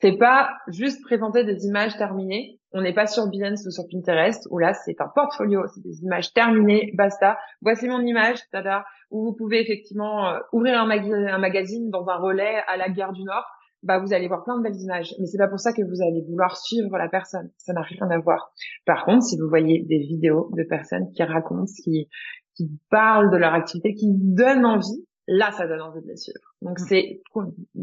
[0.00, 2.60] c'est pas juste présenter des images terminées.
[2.76, 6.02] On n'est pas sur Behance ou sur Pinterest où là c'est un portfolio, c'est des
[6.02, 7.38] images terminées, basta.
[7.62, 8.84] Voici mon image, tada.
[9.10, 13.14] Où vous pouvez effectivement euh, ouvrir un, un, magazine dans un relais à la gare
[13.14, 13.46] du Nord.
[13.82, 16.02] Bah vous allez voir plein de belles images, mais c'est pas pour ça que vous
[16.02, 17.50] allez vouloir suivre la personne.
[17.56, 18.52] Ça n'a rien à voir.
[18.84, 22.08] Par contre, si vous voyez des vidéos de personnes qui racontent, qui
[22.56, 26.40] qui parlent de leur activité, qui donnent envie, là ça donne envie de les suivre.
[26.60, 26.84] Donc mmh.
[26.88, 27.22] c'est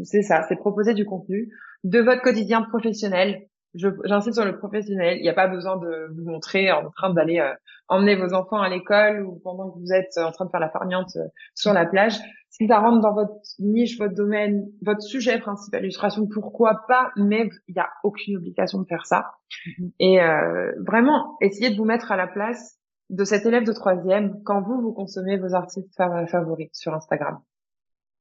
[0.04, 1.50] c'est ça, c'est proposer du contenu
[1.82, 3.48] de votre quotidien professionnel.
[3.74, 5.18] J'insiste sur le professionnel.
[5.18, 7.52] Il n'y a pas besoin de vous montrer en train d'aller euh,
[7.88, 10.70] emmener vos enfants à l'école ou pendant que vous êtes en train de faire la
[10.70, 12.14] farniente euh, sur la plage.
[12.50, 17.48] Si ça rentre dans votre niche, votre domaine, votre sujet principal, illustration, pourquoi pas Mais
[17.66, 19.32] il n'y a aucune obligation de faire ça.
[19.66, 19.90] Mm-hmm.
[19.98, 22.78] Et euh, vraiment, essayez de vous mettre à la place
[23.10, 27.38] de cet élève de troisième quand vous vous consommez vos artistes favoris sur Instagram.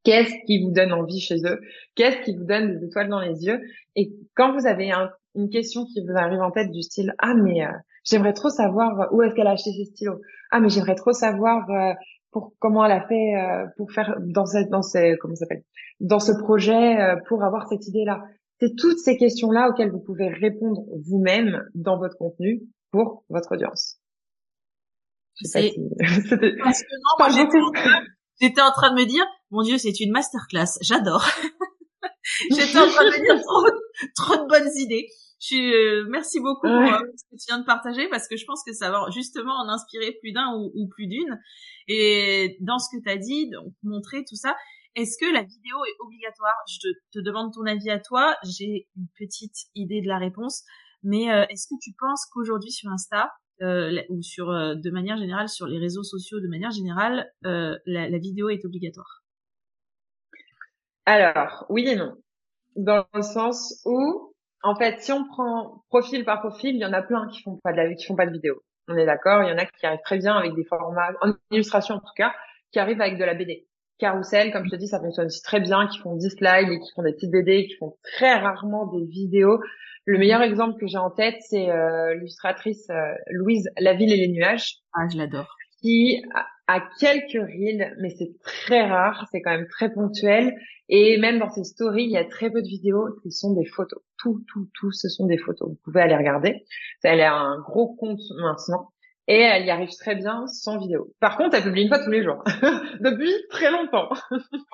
[0.03, 1.61] Qu'est-ce qui vous donne envie chez eux?
[1.95, 3.61] Qu'est-ce qui vous donne des étoiles dans les yeux?
[3.95, 4.91] Et quand vous avez
[5.35, 7.71] une question qui vous arrive en tête du style ah mais euh,
[8.03, 10.19] j'aimerais trop savoir où est-ce qu'elle a acheté ses stylos?
[10.51, 11.93] Ah mais j'aimerais trop savoir euh,
[12.31, 15.63] pour comment elle a fait euh, pour faire dans cette dans ces comment s'appelle?
[15.99, 18.21] Dans ce projet pour avoir cette idée là
[18.59, 22.61] c'est toutes ces questions là auxquelles vous pouvez répondre vous-même dans votre contenu
[22.91, 23.99] pour votre audience.
[25.53, 25.73] Pas si...
[28.39, 30.79] j'étais en train de me dire mon Dieu, c'est une masterclass.
[30.81, 31.23] J'adore.
[32.49, 33.65] J'étais en train de dire trop,
[34.15, 35.07] trop de bonnes idées.
[35.39, 38.35] Je suis, euh, merci beaucoup pour euh, ce que tu viens de partager parce que
[38.35, 41.39] je pense que ça va justement en inspirer plus d'un ou, plus d'une.
[41.87, 44.55] Et dans ce que tu as dit, donc montrer tout ça,
[44.95, 46.55] est-ce que la vidéo est obligatoire?
[46.67, 48.35] Je te, demande ton avis à toi.
[48.43, 50.63] J'ai une petite idée de la réponse,
[51.03, 53.31] mais euh, est-ce que tu penses qu'aujourd'hui sur Insta
[54.09, 58.65] ou sur de manière générale sur les réseaux sociaux de manière générale, la vidéo est
[58.65, 59.22] obligatoire?
[61.05, 62.13] Alors, oui et non.
[62.75, 66.93] Dans le sens où, en fait, si on prend profil par profil, il y en
[66.93, 68.61] a plein qui font pas de la, qui font pas de vidéo.
[68.87, 69.43] On est d'accord.
[69.43, 72.13] Il y en a qui arrivent très bien avec des formats, en illustration en tout
[72.15, 72.33] cas,
[72.71, 73.67] qui arrivent avec de la BD.
[73.99, 76.79] Carousel, comme je te dis, ça fonctionne aussi très bien, qui font 10 slides et
[76.79, 79.59] qui font des petites BD, qui font très rarement des vidéos.
[80.05, 84.17] Le meilleur exemple que j'ai en tête, c'est euh, l'illustratrice euh, Louise La Ville et
[84.17, 84.79] les nuages.
[84.93, 85.55] Ah, je l'adore.
[85.83, 86.23] Qui
[86.67, 90.55] a quelques reels, mais c'est très rare, c'est quand même très ponctuel.
[90.89, 93.65] Et même dans ses stories, il y a très peu de vidéos qui sont des
[93.65, 94.01] photos.
[94.17, 95.69] Tout, tout, tout, ce sont des photos.
[95.69, 96.63] Vous pouvez aller regarder.
[97.03, 98.89] Elle a un gros compte maintenant.
[99.27, 101.13] Et elle y arrive très bien sans vidéo.
[101.21, 102.43] Par contre, elle publie une fois tous les jours.
[102.99, 104.09] depuis très longtemps.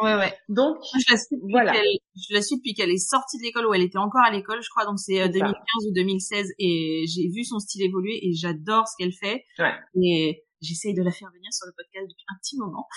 [0.01, 0.33] Ouais, ouais.
[0.49, 1.73] Donc, je la suis voilà.
[1.73, 4.59] Je la suis depuis qu'elle est sortie de l'école ou elle était encore à l'école,
[4.63, 4.85] je crois.
[4.85, 8.95] Donc c'est 2015 euh, ou 2016 et j'ai vu son style évoluer et j'adore ce
[8.97, 9.43] qu'elle fait.
[9.59, 9.73] Ouais.
[10.01, 12.87] Et J'essaye de la faire venir sur le podcast depuis un petit moment.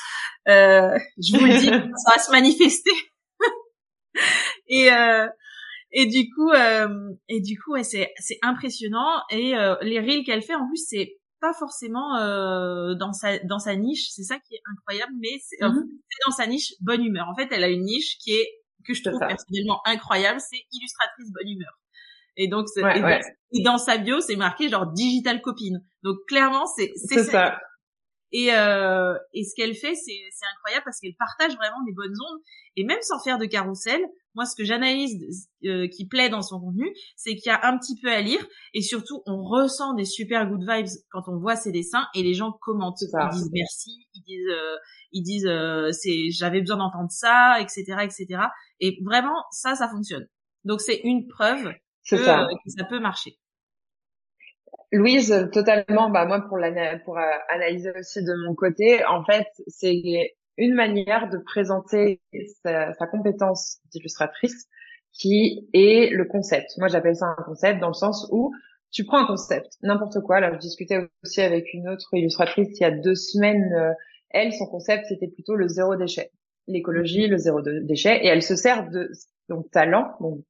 [0.48, 1.66] Euh, je vous le dis,
[2.04, 2.90] ça va se manifester.
[4.68, 5.28] et euh,
[5.92, 10.24] et du coup euh, et du coup ouais, c'est c'est impressionnant et euh, les reels
[10.24, 14.38] qu'elle fait en plus c'est pas forcément euh, dans sa dans sa niche, c'est ça
[14.38, 15.88] qui est incroyable mais c'est mm-hmm.
[16.26, 17.28] dans sa niche bonne humeur.
[17.28, 18.48] En fait, elle a une niche qui est
[18.86, 21.81] que je trouve personnellement incroyable, c'est illustratrice bonne humeur.
[22.36, 25.84] Et donc, et, dans sa bio, c'est marqué genre digital copine.
[26.02, 27.58] Donc clairement, c'est c'est ça.
[28.34, 30.12] Et, euh, et ce qu'elle fait, c'est,
[30.54, 32.40] incroyable parce qu'elle partage vraiment des bonnes ondes.
[32.76, 34.00] Et même sans faire de carrousel,
[34.34, 37.76] moi, ce que j'analyse euh, qui plaît dans son contenu, c'est qu'il y a un
[37.78, 41.56] petit peu à lire et surtout, on ressent des super good vibes quand on voit
[41.56, 44.76] ses dessins et les gens commentent, ils disent merci, ils disent, euh,
[45.12, 48.44] ils disent, euh, c'est, j'avais besoin d'entendre ça, etc., etc.
[48.80, 50.26] Et vraiment, ça, ça fonctionne.
[50.64, 51.74] Donc, c'est une preuve
[52.08, 52.46] que ça.
[52.64, 53.38] que ça peut marcher.
[54.92, 56.10] Louise, totalement.
[56.10, 56.58] Bah moi, pour,
[57.04, 62.20] pour euh, analyser aussi de mon côté, en fait, c'est une manière de présenter
[62.62, 64.68] sa, sa compétence d'illustratrice
[65.12, 66.70] qui est le concept.
[66.78, 68.52] Moi, j'appelle ça un concept dans le sens où
[68.90, 70.40] tu prends un concept, n'importe quoi.
[70.40, 73.72] Là, je discutais aussi avec une autre illustratrice il y a deux semaines.
[73.72, 73.92] Euh,
[74.30, 76.30] elle, son concept, c'était plutôt le zéro déchet,
[76.66, 79.10] l'écologie, le zéro déchet, et elle se sert de
[79.48, 80.40] son talent, donc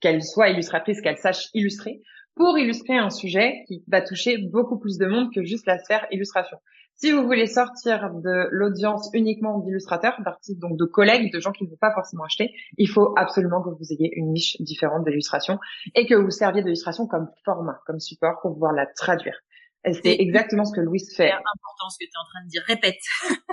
[0.00, 2.02] qu'elle soit illustratrice, qu'elle sache illustrer,
[2.34, 6.06] pour illustrer un sujet qui va toucher beaucoup plus de monde que juste la sphère
[6.10, 6.58] illustration.
[6.94, 11.64] Si vous voulez sortir de l'audience uniquement d'illustrateurs, d'artistes, donc de collègues, de gens qui
[11.64, 15.58] ne vont pas forcément acheter, il faut absolument que vous ayez une niche différente d'illustration
[15.94, 19.36] et que vous serviez d'illustration comme format, comme support pour pouvoir la traduire.
[19.84, 21.28] C'est exactement ce que Louise fait.
[21.28, 22.62] C'est important ce que tu es en train de dire.
[22.66, 23.00] Répète.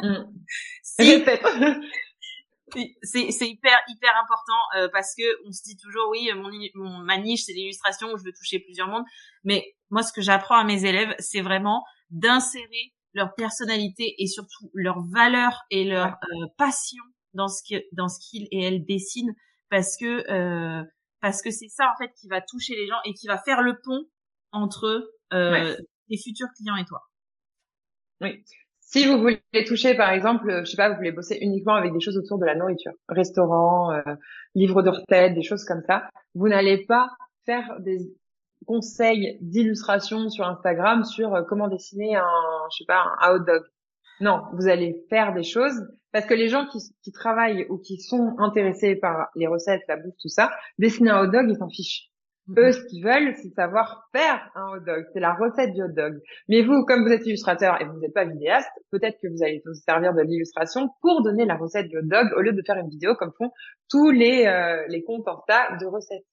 [0.04, 0.26] Mm.
[1.00, 1.42] Répète
[3.04, 7.18] c'est hyper hyper important euh, parce que on se dit toujours oui mon, mon ma
[7.18, 9.06] niche c'est l'illustration où je veux toucher plusieurs mondes.
[9.44, 14.70] Mais moi ce que j'apprends à mes élèves c'est vraiment d'insérer leur personnalité et surtout
[14.74, 17.04] leur valeur et leur euh, passion
[17.34, 19.36] dans ce que dans ce qu'ils et elles dessinent.
[19.70, 20.84] Parce que euh,
[21.22, 23.62] parce que c'est ça en fait qui va toucher les gens et qui va faire
[23.62, 24.06] le pont
[24.52, 25.76] entre euh,
[26.08, 27.02] les futurs clients et toi.
[28.22, 28.44] Oui,
[28.92, 32.00] si vous voulez toucher, par exemple, je sais pas, vous voulez bosser uniquement avec des
[32.00, 34.02] choses autour de la nourriture, restaurant, euh,
[34.56, 37.12] livres de recettes, des choses comme ça, vous n'allez pas
[37.46, 38.00] faire des
[38.66, 42.26] conseils d'illustration sur Instagram sur euh, comment dessiner un,
[42.72, 43.62] je sais pas, un hot dog.
[44.22, 48.00] Non, vous allez faire des choses parce que les gens qui, qui travaillent ou qui
[48.00, 50.50] sont intéressés par les recettes, la bouffe, tout ça,
[50.80, 52.10] dessiner un hot dog, ils s'en fichent.
[52.58, 55.06] Eux, ce qu'ils veulent, c'est savoir faire un hot dog.
[55.14, 56.20] C'est la recette du hot dog.
[56.48, 59.62] Mais vous, comme vous êtes illustrateur et vous n'êtes pas vidéaste, peut-être que vous allez
[59.66, 62.78] vous servir de l'illustration pour donner la recette du hot dog au lieu de faire
[62.78, 63.52] une vidéo comme font
[63.90, 66.26] tous les, euh, les comptes Insta de recettes.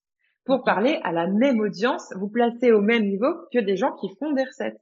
[0.44, 4.08] Pour parler à la même audience, vous placez au même niveau que des gens qui
[4.18, 4.80] font des recettes.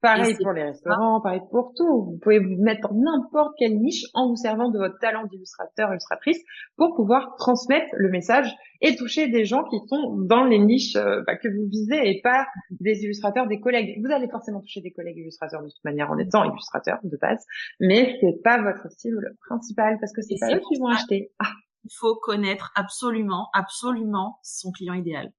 [0.00, 2.04] Pareil pour les restaurants, pareil pour tout.
[2.04, 5.90] Vous pouvez vous mettre dans n'importe quelle niche en vous servant de votre talent d'illustrateur,
[5.90, 6.40] illustratrice
[6.76, 11.22] pour pouvoir transmettre le message et toucher des gens qui sont dans les niches euh,
[11.26, 14.00] bah, que vous visez et pas des illustrateurs, des collègues.
[14.04, 17.44] Vous allez forcément toucher des collègues illustrateurs de toute manière en étant illustrateur de base,
[17.80, 21.32] mais c'est pas votre cible principale parce que c'est pas eux qui vont acheter.
[21.38, 21.52] Ah.
[21.84, 25.32] Il faut connaître absolument, absolument son client idéal.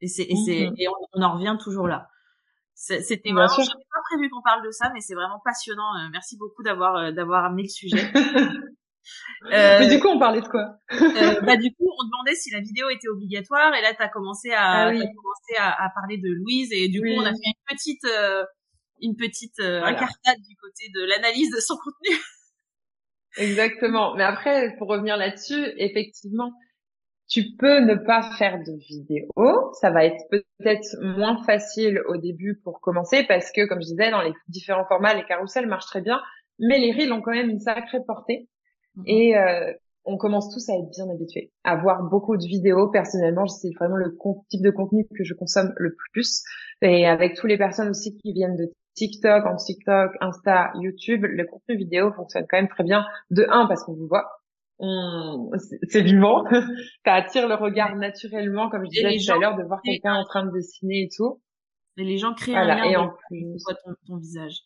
[0.00, 0.74] Et c'est, et c'est, mhm.
[0.78, 2.08] et on en revient toujours là
[2.78, 5.96] c'était vraiment, je n'avais pas prévu qu'on parle de ça, mais c'est vraiment passionnant.
[5.96, 8.12] Euh, merci beaucoup d'avoir euh, d'avoir amené le sujet.
[9.52, 10.76] euh, mais du coup, on parlait de quoi?
[10.92, 14.08] euh, Bah du coup, on demandait si la vidéo était obligatoire, et là, tu as
[14.08, 17.46] commencé à ah commencé à, à, parler de Louise, et du coup, on a fait
[17.46, 18.06] une petite
[19.00, 22.16] une petite incartade du côté de l'analyse de son contenu.
[23.36, 24.14] Exactement.
[24.16, 26.52] Mais après, pour revenir là-dessus, effectivement,
[27.28, 29.28] tu peux ne pas faire de vidéo.
[29.80, 34.10] Ça va être peut-être moins facile au début pour commencer parce que, comme je disais,
[34.10, 36.20] dans les différents formats, les carousels marchent très bien,
[36.58, 38.48] mais les reels ont quand même une sacrée portée.
[38.98, 39.04] Mhm.
[39.06, 39.72] Et euh,
[40.04, 42.88] on commence tous à être bien habitués, à voir beaucoup de vidéos.
[42.88, 44.16] Personnellement, c'est vraiment le
[44.48, 46.42] type de contenu que je consomme le plus.
[46.82, 51.44] Et avec toutes les personnes aussi qui viennent de TikTok, en TikTok, Insta, YouTube, le
[51.44, 53.04] contenu vidéo fonctionne quand même très bien.
[53.30, 54.28] De un, parce qu'on vous voit,
[55.88, 56.44] c'est vivant,
[57.04, 60.24] ça attire le regard naturellement, comme je disais tout à l'heure, de voir quelqu'un en
[60.24, 61.40] train de dessiner et tout.
[61.96, 64.62] Et les gens créent un lien et en plus ton, ton, visage.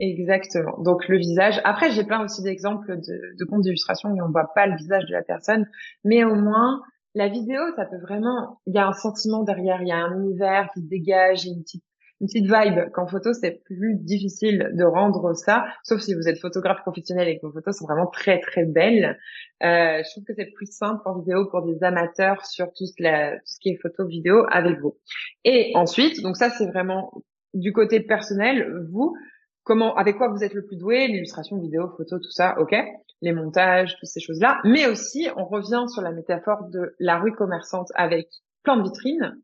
[0.00, 0.78] Exactement.
[0.82, 1.60] Donc le visage.
[1.64, 5.04] Après, j'ai plein aussi d'exemples de, de comptes d'illustration où on voit pas le visage
[5.04, 5.66] de la personne,
[6.04, 6.82] mais au moins
[7.14, 8.60] la vidéo, ça peut vraiment.
[8.66, 11.62] Il y a un sentiment derrière, il y a un univers qui se dégage, une
[11.62, 11.84] petite
[12.20, 12.90] une petite vibe.
[12.92, 17.38] Qu'en photo, c'est plus difficile de rendre ça, sauf si vous êtes photographe professionnel et
[17.38, 19.18] que vos photos sont vraiment très très belles.
[19.62, 23.44] Euh, je trouve que c'est plus simple en vidéo pour des amateurs sur ce, tout
[23.44, 24.96] ce qui est photo vidéo avec vous.
[25.44, 27.10] Et ensuite, donc ça c'est vraiment
[27.54, 29.16] du côté personnel, vous,
[29.64, 32.74] comment, avec quoi vous êtes le plus doué, l'illustration, vidéo, photo, tout ça, ok,
[33.22, 34.60] les montages, toutes ces choses-là.
[34.64, 38.28] Mais aussi, on revient sur la métaphore de la rue commerçante avec
[38.62, 39.40] plein de vitrines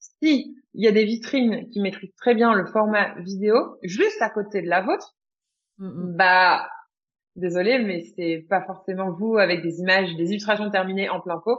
[0.00, 4.30] si il y a des vitrines qui maîtrisent très bien le format vidéo, juste à
[4.30, 5.14] côté de la vôtre,
[5.78, 6.68] bah,
[7.36, 11.58] désolé, mais c'est pas forcément vous avec des images, des illustrations terminées en plein pot.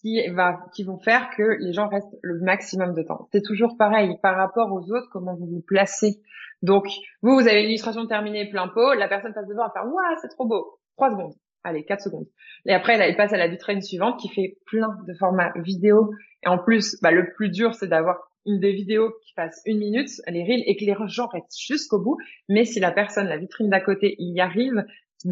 [0.00, 3.28] qui va, qui vont faire que les gens restent le maximum de temps.
[3.32, 6.20] C'est toujours pareil par rapport aux autres, comment vous vous placez.
[6.62, 6.86] Donc,
[7.22, 10.16] vous, vous avez une illustration terminée plein pot, la personne passe devant à faire, waouh,
[10.20, 10.78] c'est trop beau.
[10.96, 11.34] Trois secondes.
[11.64, 12.26] Allez, quatre secondes.
[12.64, 16.10] Et après, elle, passe à la vitrine suivante qui fait plein de formats vidéo.
[16.44, 19.78] Et en plus, bah, le plus dur, c'est d'avoir une des vidéos qui fasse une
[19.78, 22.16] minute, les reels, et que les gens restent jusqu'au bout.
[22.48, 24.84] Mais si la personne, la vitrine d'à côté, y arrive,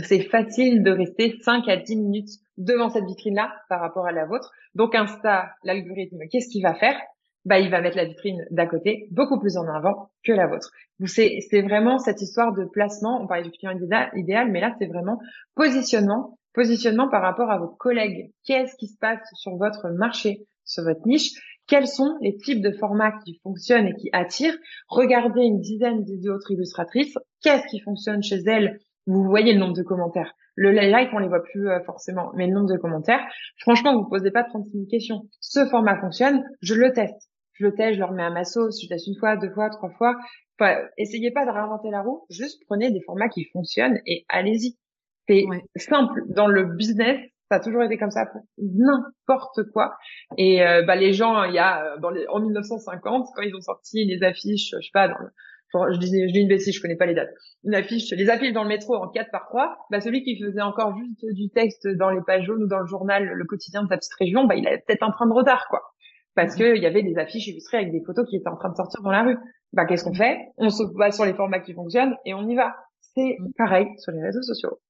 [0.02, 4.26] c'est facile de rester 5 à 10 minutes devant cette vitrine-là par rapport à la
[4.26, 4.50] vôtre.
[4.74, 7.00] Donc Insta, l'algorithme, qu'est-ce qu'il va faire?
[7.44, 10.70] Bah, il va mettre la vitrine d'à côté beaucoup plus en avant que la vôtre.
[11.06, 13.20] C'est, c'est vraiment cette histoire de placement.
[13.22, 13.78] On parlait du client
[14.14, 15.18] idéal, mais là, c'est vraiment
[15.54, 16.38] positionnement.
[16.54, 18.30] Positionnement par rapport à vos collègues.
[18.44, 21.32] Qu'est-ce qui se passe sur votre marché, sur votre niche?
[21.66, 24.56] Quels sont les types de formats qui fonctionnent et qui attirent?
[24.88, 27.16] Regardez une dizaine d'autres illustratrices.
[27.42, 28.78] Qu'est-ce qui fonctionne chez elles?
[29.06, 30.34] Vous voyez le nombre de commentaires.
[30.56, 33.20] Le like, on les voit plus euh, forcément, mais le nombre de commentaires.
[33.58, 35.22] Franchement, vous posez pas 36 000 questions.
[35.40, 37.28] Ce format fonctionne, je le teste.
[37.54, 39.70] Je le teste, je le remets à ma sauce, je teste une fois, deux fois,
[39.70, 40.16] trois fois.
[40.58, 44.76] Enfin, essayez pas de réinventer la roue, juste prenez des formats qui fonctionnent et allez-y.
[45.28, 45.44] C'est
[45.76, 46.22] simple.
[46.28, 47.18] Dans le business,
[47.50, 49.94] ça a toujours été comme ça pour n'importe quoi.
[50.36, 53.54] Et euh, bah, les gens, il y a euh, dans les, en 1950, quand ils
[53.54, 55.30] ont sorti les affiches, je sais pas, dans le,
[55.92, 57.30] je dis, je dis une bêtise, je connais pas les dates.
[57.64, 60.62] Une affiche, les affiches dans le métro en 4 par 3, bah celui qui faisait
[60.62, 63.88] encore juste du texte dans les pages jaunes ou dans le journal, le quotidien de
[63.88, 65.80] sa petite région, bah il avait peut-être un train de retard, quoi.
[66.34, 68.70] Parce que il y avait des affiches illustrées avec des photos qui étaient en train
[68.70, 69.38] de sortir dans la rue.
[69.72, 70.38] Bah qu'est-ce qu'on fait?
[70.56, 72.74] On se base sur les formats qui fonctionnent et on y va.
[73.00, 74.80] C'est pareil sur les réseaux sociaux.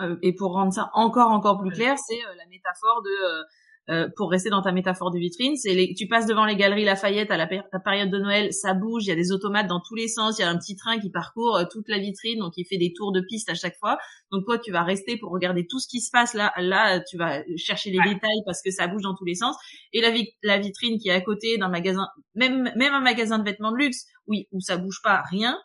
[0.00, 3.44] Euh, et pour rendre ça encore encore plus clair, c'est euh, la métaphore de
[3.90, 6.84] euh, pour rester dans ta métaphore de vitrine, c'est les, tu passes devant les galeries
[6.84, 9.96] Lafayette à la, période de Noël, ça bouge, il y a des automates dans tous
[9.96, 12.52] les sens, il y a un petit train qui parcourt euh, toute la vitrine, donc
[12.56, 13.98] il fait des tours de piste à chaque fois.
[14.30, 16.52] Donc toi, tu vas rester pour regarder tout ce qui se passe là.
[16.58, 19.56] Là, tu vas chercher les détails parce que ça bouge dans tous les sens.
[19.92, 20.10] Et la,
[20.44, 23.78] la vitrine qui est à côté d'un magasin, même même un magasin de vêtements de
[23.78, 25.58] luxe, oui, où ça bouge pas, rien.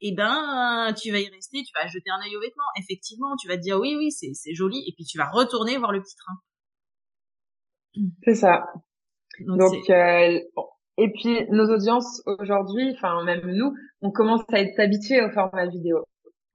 [0.00, 2.64] Eh ben, tu vas y rester, tu vas jeter un œil aux vêtements.
[2.78, 5.90] Effectivement, tu vas te dire oui, oui, c'est joli, et puis tu vas retourner voir
[5.90, 6.34] le petit train.
[8.22, 8.66] C'est ça.
[9.40, 10.40] Donc, euh,
[10.98, 15.66] et puis nos audiences aujourd'hui, enfin même nous, on commence à être habitués au format
[15.66, 16.04] vidéo.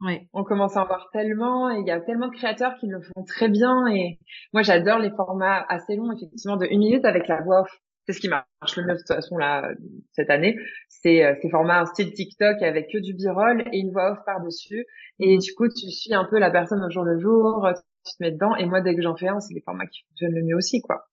[0.02, 0.28] Oui.
[0.34, 3.02] On commence à en voir tellement et il y a tellement de créateurs qui le
[3.02, 4.18] font très bien et
[4.52, 7.70] moi j'adore les formats assez longs effectivement de une minute avec la voix off.
[8.08, 9.70] C'est ce qui marche le mieux de toute façon là
[10.14, 10.58] cette année.
[10.90, 14.42] C'est euh, ces formats style TikTok avec que du b-roll et une voix off par
[14.44, 14.88] dessus
[15.20, 17.70] et du coup tu suis un peu la personne au jour le jour,
[18.04, 20.02] tu te mets dedans et moi dès que j'en fais un c'est les formats qui
[20.08, 21.06] fonctionnent le mieux aussi quoi.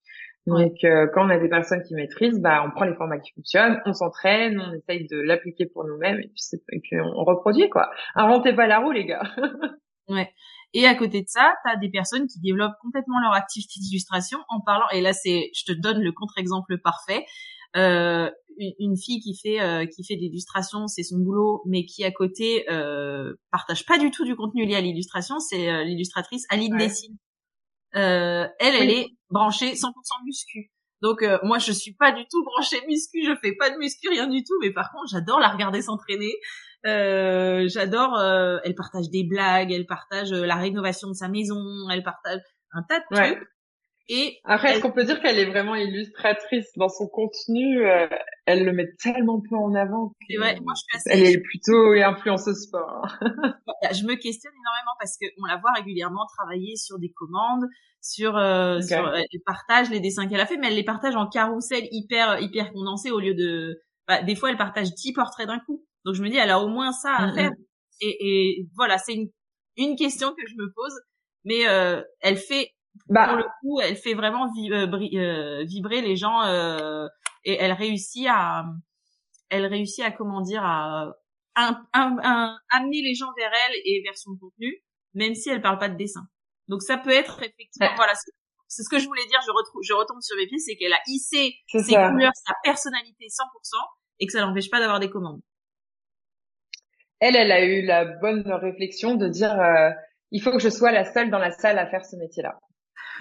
[0.48, 3.32] Donc, euh, quand on a des personnes qui maîtrisent, bah, on prend les formats qui
[3.34, 7.68] fonctionnent, on s'entraîne, on essaye de l'appliquer pour nous-mêmes et puis, et puis on, reproduit
[7.68, 7.90] quoi.
[8.14, 9.22] Inventez pas la roue, les gars.
[10.08, 10.32] ouais.
[10.74, 14.38] Et à côté de ça, tu as des personnes qui développent complètement leur activité d'illustration
[14.48, 14.86] en parlant.
[14.92, 17.24] Et là, c'est, je te donne le contre-exemple parfait.
[17.76, 18.30] Euh,
[18.78, 22.64] une, fille qui fait euh, qui fait l'illustration, c'est son boulot, mais qui à côté
[22.70, 25.38] euh, partage pas du tout du contenu lié à l'illustration.
[25.38, 27.16] C'est euh, l'illustratrice Aline Dessine.
[27.92, 29.90] elle, elle est branché 100%
[30.24, 30.70] muscu.
[31.00, 34.08] Donc euh, moi je suis pas du tout branchée muscu, je fais pas de muscu
[34.08, 36.32] rien du tout, mais par contre j'adore la regarder s'entraîner.
[36.86, 42.02] Euh, j'adore, euh, elle partage des blagues, elle partage la rénovation de sa maison, elle
[42.02, 42.40] partage
[42.72, 43.48] un tas de trucs.
[44.10, 47.82] Et après, est-ce qu'on peut dire qu'elle est vraiment illustratrice dans son contenu
[48.46, 50.12] Elle le met tellement peu en avant.
[50.30, 53.06] Ouais, moi, je suis Elle est plutôt influenceuse sport.
[53.92, 57.66] je me questionne énormément parce que on la voit régulièrement travailler sur des commandes,
[58.00, 61.16] sur, euh, sur euh, elle partage les dessins qu'elle a fait, mais elle les partage
[61.16, 63.80] en carrousel hyper hyper condensé au lieu de.
[64.06, 65.84] Bah, des fois, elle partage 10 portraits d'un coup.
[66.04, 67.50] Donc je me dis, elle a au moins ça à faire.
[68.00, 69.28] Et, et voilà, c'est une,
[69.76, 70.94] une question que je me pose,
[71.44, 72.70] mais euh, elle fait
[73.08, 73.28] bah.
[73.28, 76.42] pour le coup, elle fait vraiment euh, vibrer les gens
[77.44, 78.64] et elle réussit à,
[79.50, 81.14] elle réussit à comment dire à,
[81.54, 84.76] amener les gens vers elle et vers son contenu,
[85.14, 86.22] même si elle parle pas de dessin.
[86.68, 88.12] Donc ça peut être effectivement, voilà,
[88.68, 89.40] c'est ce que je voulais dire.
[89.44, 93.26] Je retrouve, je retombe sur mes pieds, c'est qu'elle a hissé ses couleurs, sa personnalité
[93.26, 93.42] 100%,
[94.20, 95.40] et que ça l'empêche pas d'avoir des commandes.
[97.20, 99.90] Elle, elle a eu la bonne réflexion de dire, euh,
[100.30, 102.56] il faut que je sois la seule dans la salle à faire ce métier-là.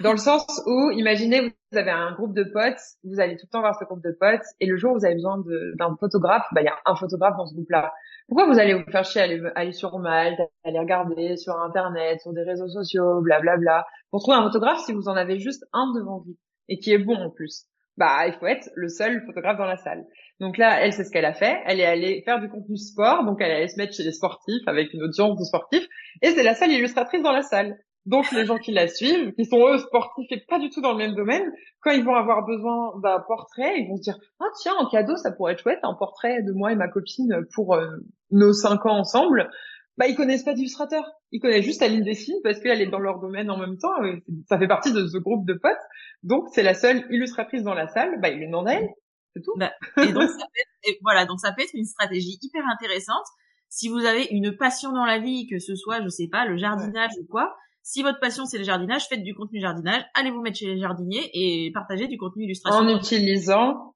[0.00, 1.40] Dans le sens où, imaginez,
[1.72, 4.16] vous avez un groupe de potes, vous allez tout le temps voir ce groupe de
[4.18, 5.42] potes, et le jour où vous avez besoin
[5.78, 7.92] d'un photographe, bah, il y a un photographe dans ce groupe-là.
[8.28, 9.24] Pourquoi vous allez vous faire chier à
[9.56, 14.20] aller, sur Malte, aller regarder sur Internet, sur des réseaux sociaux, blablabla, bla, bla, pour
[14.20, 16.36] trouver un photographe si vous en avez juste un devant vous,
[16.68, 17.64] et qui est bon en plus?
[17.96, 20.04] Bah il faut être le seul photographe dans la salle.
[20.38, 21.58] Donc là, elle sait ce qu'elle a fait.
[21.66, 24.12] Elle est allée faire du contenu sport, donc elle est allée se mettre chez les
[24.12, 25.84] sportifs avec une audience de sportifs,
[26.22, 27.76] et c'est la seule illustratrice dans la salle.
[28.08, 30.92] Donc les gens qui la suivent, qui sont eux sportifs et pas du tout dans
[30.92, 31.52] le même domaine,
[31.82, 35.14] quand ils vont avoir besoin d'un portrait, ils vont se dire ah tiens en cadeau
[35.16, 37.86] ça pourrait être chouette un portrait de moi et ma copine pour euh,
[38.30, 39.50] nos cinq ans ensemble.
[39.98, 43.20] Bah ils connaissent pas d'illustrateur, ils connaissent juste Aline Dessine parce qu'elle est dans leur
[43.20, 44.02] domaine en même temps.
[44.02, 45.76] Et ça fait partie de ce groupe de potes,
[46.22, 48.18] donc c'est la seule illustratrice dans la salle.
[48.22, 48.88] Bah ils lui demandent elle,
[49.36, 49.52] c'est tout.
[49.58, 53.26] Bah, et donc ça peut être, voilà donc ça peut être une stratégie hyper intéressante
[53.68, 56.56] si vous avez une passion dans la vie, que ce soit, je sais pas, le
[56.56, 57.54] jardinage ou quoi,
[57.88, 60.78] si votre passion c'est le jardinage, faites du contenu jardinage, allez vous mettre chez les
[60.78, 62.80] jardiniers et partagez du contenu illustration.
[62.80, 63.94] En utilisant,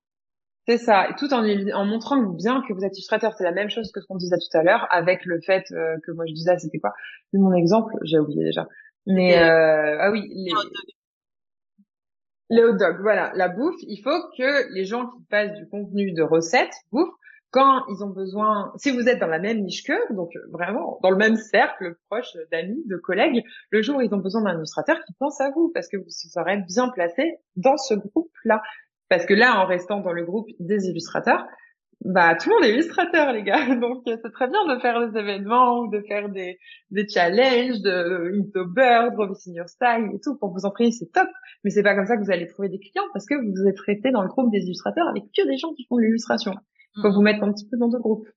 [0.66, 3.34] c'est ça, et tout en, en montrant bien que vous êtes illustrateur.
[3.36, 5.98] C'est la même chose que ce qu'on disait tout à l'heure avec le fait euh,
[6.06, 6.94] que moi je disais, c'était quoi?
[7.34, 8.66] Mon exemple, j'ai oublié déjà.
[9.04, 10.52] Mais euh, ah oui, les...
[12.48, 13.76] les hot dogs, voilà, la bouffe.
[13.82, 17.12] Il faut que les gens qui passent du contenu de recettes bouffe
[17.52, 21.10] quand ils ont besoin, si vous êtes dans la même niche qu'eux, donc vraiment dans
[21.10, 24.96] le même cercle proche d'amis, de collègues, le jour où ils ont besoin d'un illustrateur
[25.04, 28.62] qui pense à vous parce que vous serez bien placé dans ce groupe-là.
[29.10, 31.46] Parce que là, en restant dans le groupe des illustrateurs,
[32.04, 35.18] bah tout le monde est illustrateur les gars, donc c'est très bien de faire des
[35.18, 36.58] événements ou de faire des,
[36.90, 41.28] des challenges de Inktober, Draw Your Style et tout pour vous entraîner, c'est top.
[41.64, 43.78] Mais c'est pas comme ça que vous allez trouver des clients parce que vous êtes
[43.80, 46.54] resté dans le groupe des illustrateurs avec que des gens qui font de l'illustration.
[47.00, 48.28] Faut vous mettre un petit peu dans deux groupes.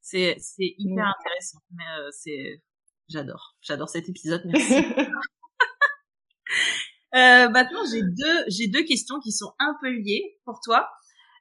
[0.00, 1.14] C'est c'est hyper mm.
[1.18, 1.58] intéressant.
[1.72, 2.62] Mais euh, c'est
[3.08, 4.42] j'adore j'adore cet épisode.
[4.44, 4.74] Merci.
[7.14, 10.88] euh, maintenant j'ai deux j'ai deux questions qui sont un peu liées pour toi.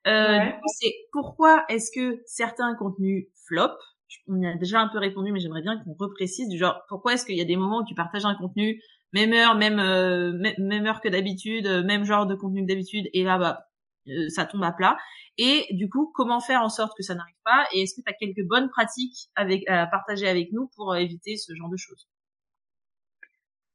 [0.08, 0.40] Euh,
[0.80, 3.76] c'est pourquoi est-ce que certains contenus flop
[4.28, 7.14] on y a déjà un peu répondu, mais j'aimerais bien qu'on reprécise du genre pourquoi
[7.14, 8.82] est-ce qu'il y a des moments où tu partages un contenu
[9.14, 13.24] même heure, même euh, même heure que d'habitude, même genre de contenu que d'habitude, et
[13.24, 13.65] là bah euh,
[14.30, 14.98] ça tombe à plat.
[15.38, 17.66] Et du coup, comment faire en sorte que ça n'arrive pas?
[17.74, 21.36] Et est-ce que tu as quelques bonnes pratiques à partager avec nous pour euh, éviter
[21.36, 22.08] ce genre de choses?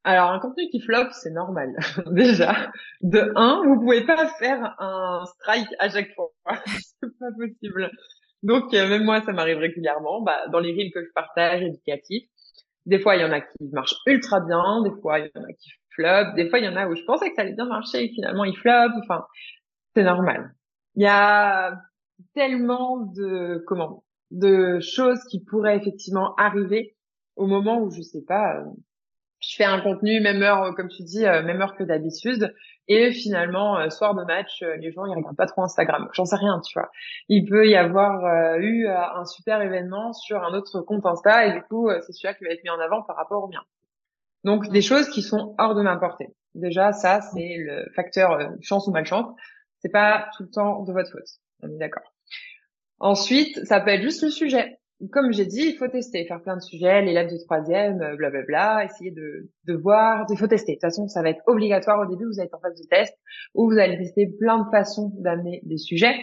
[0.03, 1.75] Alors, un contenu qui flop, c'est normal.
[2.07, 2.71] Déjà,
[3.01, 6.31] de un, vous pouvez pas faire un strike à chaque fois.
[6.65, 7.91] c'est pas possible.
[8.41, 10.21] Donc, euh, même moi, ça m'arrive régulièrement.
[10.21, 12.27] Bah, dans les reels que je partage, éducatifs,
[12.87, 14.81] des fois, il y en a qui marchent ultra bien.
[14.83, 16.33] Des fois, il y en a qui flop.
[16.35, 18.09] Des fois, il y en a où je pensais que ça allait bien marcher et
[18.09, 18.89] finalement, ils flop.
[19.03, 19.25] Enfin,
[19.95, 20.53] c'est normal.
[20.95, 21.81] Il y a
[22.33, 26.95] tellement de comment de choses qui pourraient effectivement arriver
[27.35, 28.65] au moment où je sais pas euh,
[29.39, 32.53] je fais un contenu même heure comme tu dis euh, même heure que d'habitude
[32.87, 36.07] et finalement euh, soir de match les gens ils regardent pas trop Instagram.
[36.13, 36.89] J'en sais rien tu vois.
[37.27, 41.61] Il peut y avoir eu un super événement sur un autre compte Insta et du
[41.63, 43.63] coup c'est celui-là qui va être mis en avant par rapport au mien.
[44.43, 46.29] Donc des choses qui sont hors de ma portée.
[46.55, 49.27] Déjà ça c'est le facteur chance ou malchance
[49.81, 51.27] c'est pas tout le temps de votre faute.
[51.63, 52.13] On est d'accord.
[52.99, 54.77] Ensuite, ça peut être juste le sujet.
[55.11, 58.85] Comme j'ai dit, il faut tester, faire plein de sujets, l'élève de troisième, euh, blablabla,
[58.85, 60.73] essayer de, de voir, il faut tester.
[60.73, 63.17] De toute façon, ça va être obligatoire au début, vous êtes en phase de test,
[63.55, 66.15] où vous allez tester plein de façons d'amener des sujets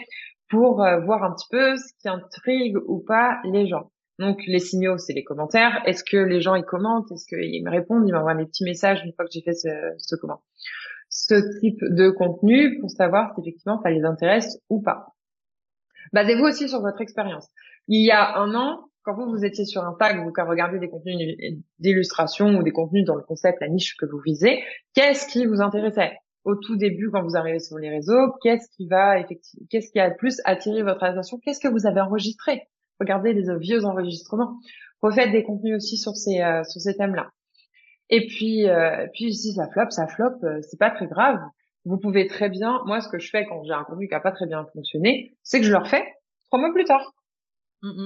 [0.49, 3.91] pour euh, voir un petit peu ce qui intrigue ou pas les gens.
[4.17, 5.81] Donc les signaux, c'est les commentaires.
[5.85, 7.11] Est-ce que les gens ils commentent?
[7.11, 8.07] Est-ce qu'ils me répondent?
[8.07, 10.41] Ils m'envoient des petits messages une fois que j'ai fait ce, ce comment
[11.09, 15.07] ce type de contenu pour savoir si effectivement ça les intéresse ou pas.
[16.13, 17.47] Basez-vous aussi sur votre expérience.
[17.87, 20.89] Il y a un an, quand vous, vous étiez sur un tag, vous regardez des
[20.89, 21.35] contenus
[21.79, 25.61] d'illustration ou des contenus dans le concept, la niche que vous visez, qu'est-ce qui vous
[25.61, 26.13] intéressait?
[26.45, 29.99] Au tout début quand vous arrivez sur les réseaux Qu'est-ce qui va effectivement, qu'est-ce qui
[29.99, 31.37] a le plus attiré votre attention?
[31.39, 32.67] Qu'est-ce que vous avez enregistré?
[32.99, 34.57] Regardez les vieux enregistrements.
[35.01, 37.29] Refaites des contenus aussi sur ces euh, sur ces thèmes-là.
[38.09, 41.39] Et puis, euh, puis si ça flop, ça flop, euh, c'est pas très grave.
[41.85, 44.19] Vous pouvez très bien, moi, ce que je fais quand j'ai un contenu qui a
[44.19, 46.05] pas très bien fonctionné, c'est que je le refais
[46.45, 47.13] trois mois plus tard.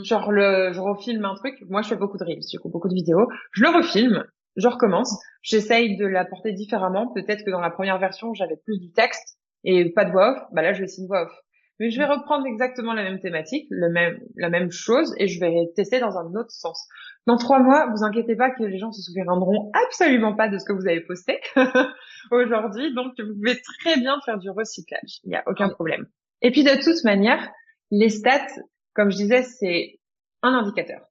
[0.03, 1.55] Genre, le, je refilme un truc.
[1.67, 3.27] Moi, je fais beaucoup de reels, du coup, beaucoup de vidéos.
[3.53, 4.23] Je le refilme,
[4.55, 5.17] je recommence.
[5.41, 7.11] J'essaye de l'apporter différemment.
[7.11, 10.43] Peut-être que dans la première version, j'avais plus du texte et pas de voix off.
[10.51, 11.31] Bah là, je laisse une voix off.
[11.79, 15.39] Mais je vais reprendre exactement la même thématique, le même, la même chose, et je
[15.39, 16.87] vais tester dans un autre sens.
[17.25, 20.65] Dans trois mois, vous inquiétez pas que les gens se souviendront absolument pas de ce
[20.65, 21.39] que vous avez posté
[22.31, 25.19] aujourd'hui, donc vous pouvez très bien faire du recyclage.
[25.23, 26.05] Il n'y a aucun problème.
[26.41, 27.49] Et puis de toute manière,
[27.91, 28.61] les stats,
[28.93, 29.99] comme je disais, c'est
[30.41, 31.01] un indicateur.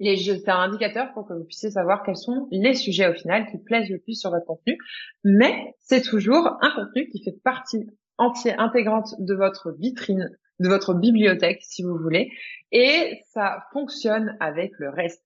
[0.00, 3.58] C'est un indicateur pour que vous puissiez savoir quels sont les sujets au final qui
[3.58, 4.76] plaisent le plus sur votre contenu.
[5.22, 7.86] Mais c'est toujours un contenu qui fait partie
[8.18, 10.28] entière, intégrante de votre vitrine,
[10.62, 12.30] de votre bibliothèque, si vous voulez,
[12.70, 15.22] et ça fonctionne avec le reste.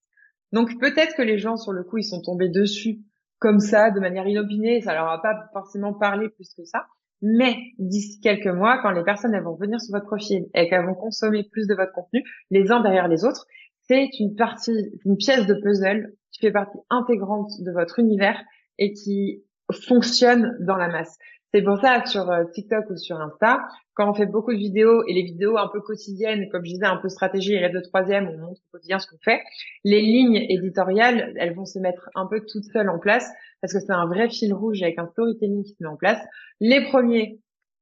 [0.52, 3.00] Donc peut-être que les gens, sur le coup, ils sont tombés dessus
[3.38, 6.86] comme ça, de manière inopinée, ça leur a pas forcément parlé plus que ça.
[7.22, 10.84] Mais d'ici quelques mois, quand les personnes elles vont venir sur votre profil et qu'elles
[10.84, 13.46] vont consommer plus de votre contenu, les uns derrière les autres,
[13.88, 14.72] c'est une partie,
[15.04, 18.40] une pièce de puzzle qui fait partie intégrante de votre univers
[18.78, 21.16] et qui fonctionne dans la masse.
[21.56, 25.02] C'est pour ça sur euh, TikTok ou sur Insta, quand on fait beaucoup de vidéos
[25.06, 28.28] et les vidéos un peu quotidiennes, comme je disais, un peu stratégie et de troisième,
[28.28, 29.40] on montre au ce qu'on fait,
[29.82, 33.26] les lignes éditoriales, elles vont se mettre un peu toutes seules en place
[33.62, 36.20] parce que c'est un vrai fil rouge avec un storytelling qui se met en place.
[36.60, 37.40] Les premiers,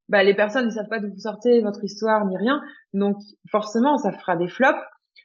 [0.08, 2.62] bah, les personnes ne savent pas d'où vous sortez votre histoire ni rien,
[2.92, 3.16] donc
[3.50, 4.78] forcément ça fera des flops.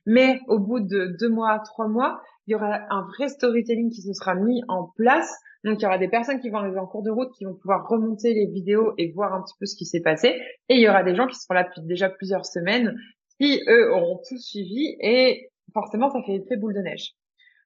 [0.08, 2.20] Mais au bout de deux mois, trois mois,
[2.50, 5.32] il y aura un vrai storytelling qui se sera mis en place
[5.64, 7.54] donc il y aura des personnes qui vont arriver en cours de route qui vont
[7.54, 10.36] pouvoir remonter les vidéos et voir un petit peu ce qui s'est passé.
[10.70, 12.95] Et il y aura des gens qui seront là depuis déjà plusieurs semaines
[13.39, 17.12] qui eux auront tout suivi et forcément ça fait effet boule de neige.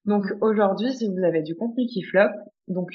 [0.06, 2.30] Donc aujourd'hui, si vous avez du contenu qui flop,
[2.68, 2.90] donc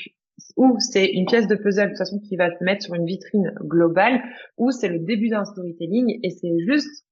[0.57, 3.07] ou c'est une pièce de puzzle de toute façon qui va se mettre sur une
[3.07, 4.23] vitrine globale,
[4.57, 7.05] ou c'est le début d'un storytelling et c'est juste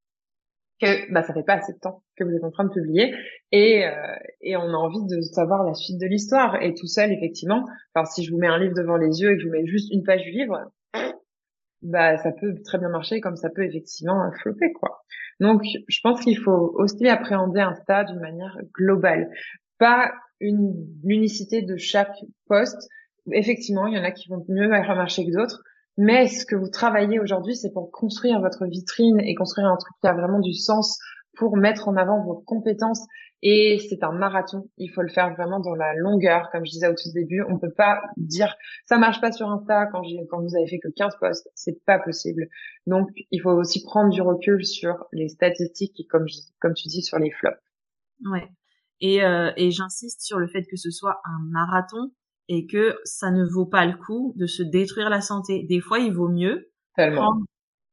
[0.81, 3.15] que bah ça fait pas assez de temps que vous êtes en train de publier
[3.53, 3.93] et euh,
[4.43, 6.63] et on a envie de savoir la suite de l'histoire.
[6.63, 7.65] Et tout seul effectivement
[7.95, 9.67] alors si je vous mets un livre devant les yeux et que je vous mets
[9.67, 10.71] juste une page du livre
[11.83, 15.03] bah ça peut très bien marcher comme ça peut effectivement flopper quoi.
[15.41, 19.31] Donc je pense qu'il faut aussi appréhender un stade d'une manière globale.
[19.79, 20.75] Pas une
[21.05, 22.17] unicité de chaque
[22.49, 22.89] poste.
[23.33, 25.63] Effectivement il y en a qui vont mieux marcher que d'autres
[25.97, 29.95] mais ce que vous travaillez aujourd'hui, c'est pour construire votre vitrine et construire un truc
[30.01, 30.99] qui a vraiment du sens
[31.37, 33.07] pour mettre en avant vos compétences.
[33.43, 34.69] Et c'est un marathon.
[34.79, 36.49] Il faut le faire vraiment dans la longueur.
[36.51, 39.87] Comme je disais au tout début, on peut pas dire ça marche pas sur Insta
[39.87, 41.49] quand quand vous avez fait que 15 posts.
[41.55, 42.49] C'est pas possible.
[42.87, 46.27] Donc, il faut aussi prendre du recul sur les statistiques et comme,
[46.61, 47.61] comme tu dis, sur les flops.
[48.25, 48.49] Ouais.
[49.01, 52.11] Et, euh, et j'insiste sur le fait que ce soit un marathon
[52.49, 55.65] et que ça ne vaut pas le coup de se détruire la santé.
[55.69, 57.45] Des fois, il vaut mieux prendre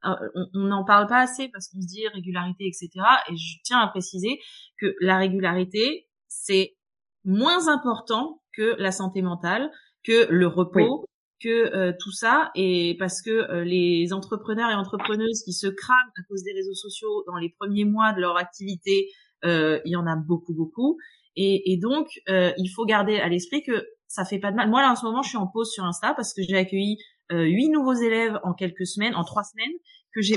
[0.04, 2.90] on n'en parle pas assez parce qu'on se dit régularité, etc.
[3.30, 4.40] Et je tiens à préciser
[4.80, 6.76] que la régularité, c'est
[7.24, 9.72] moins important que la santé mentale,
[10.04, 11.06] que le repos,
[11.42, 12.52] que euh, tout ça.
[12.56, 16.76] Et parce que euh, les entrepreneurs et entrepreneuses qui se crament à cause des réseaux
[16.76, 19.10] sociaux dans les premiers mois de leur activité,
[19.46, 20.98] euh, il y en a beaucoup, beaucoup.
[21.36, 24.70] Et, et donc, il faut garder à l'esprit que ça fait pas de mal.
[24.70, 26.98] Moi, là, en ce moment, je suis en pause sur Insta parce que j'ai accueilli
[27.32, 29.74] euh, huit nouveaux élèves en quelques semaines, en trois semaines,
[30.14, 30.36] que j'ai.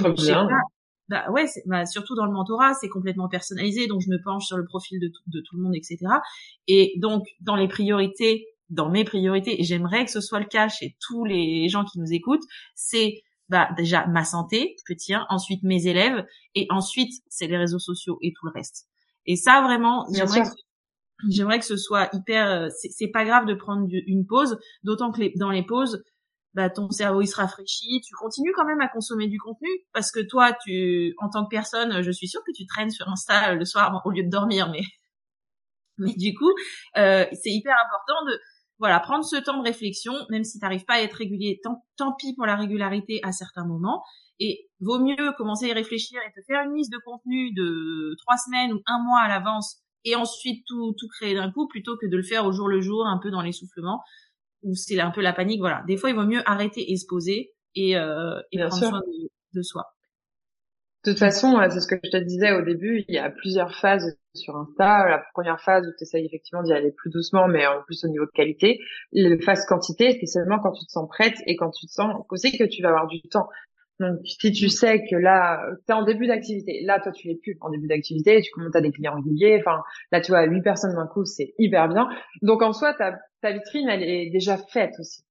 [1.09, 4.57] Bah ouais, bah, surtout dans le mentorat, c'est complètement personnalisé, donc je me penche sur
[4.57, 5.99] le profil de, de tout le monde, etc.
[6.67, 10.69] Et donc, dans les priorités, dans mes priorités, et j'aimerais que ce soit le cas
[10.69, 12.43] chez tous les gens qui nous écoutent,
[12.75, 17.79] c'est bah déjà ma santé, le tien, ensuite mes élèves, et ensuite c'est les réseaux
[17.79, 18.89] sociaux et tout le reste.
[19.27, 20.43] Et ça vraiment, j'aimerais
[21.29, 25.21] j'aimerais que ce soit hyper euh, c'est pas grave de prendre une pause d'autant que
[25.21, 26.03] les, dans les pauses
[26.55, 30.11] bah ton cerveau il se rafraîchit tu continues quand même à consommer du contenu parce
[30.11, 33.55] que toi tu en tant que personne je suis sûre que tu traînes sur Insta
[33.55, 34.83] le soir au lieu de dormir mais
[35.99, 36.53] mais du coup
[36.97, 38.39] euh, c'est hyper important de
[38.79, 41.85] voilà prendre ce temps de réflexion même si tu n'arrives pas à être régulier tant,
[41.97, 44.03] tant pis pour la régularité à certains moments
[44.39, 48.15] et vaut mieux commencer à y réfléchir et te faire une liste de contenu de
[48.19, 51.97] trois semaines ou un mois à l'avance et ensuite tout, tout créer d'un coup plutôt
[51.97, 54.03] que de le faire au jour le jour, un peu dans l'essoufflement,
[54.63, 55.61] où c'est un peu la panique.
[55.61, 55.83] Voilà.
[55.87, 59.01] Des fois, il vaut mieux arrêter et se poser et, euh, et prendre soin
[59.53, 59.85] de, soi.
[61.05, 63.73] De toute façon, c'est ce que je te disais au début, il y a plusieurs
[63.77, 65.09] phases sur Insta.
[65.09, 68.09] La première phase où tu essayes effectivement d'y aller plus doucement, mais en plus au
[68.09, 68.81] niveau de qualité.
[69.13, 72.25] La phase quantité, c'est seulement quand tu te sens prête et quand tu te sens
[72.31, 73.49] aussi que tu vas avoir du temps.
[73.99, 77.37] Donc, si tu sais que là, tu es en début d'activité, là, toi, tu l'es
[77.37, 79.83] plus en début d'activité, tu commences à des clients réguliers, enfin,
[80.13, 82.09] là, tu vois, huit personnes d'un coup, c'est hyper bien.
[82.43, 85.23] Donc, en soi, ta, ta vitrine, elle est déjà faite aussi.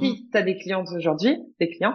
[0.00, 1.94] Si tu as des clientes aujourd'hui, des clients,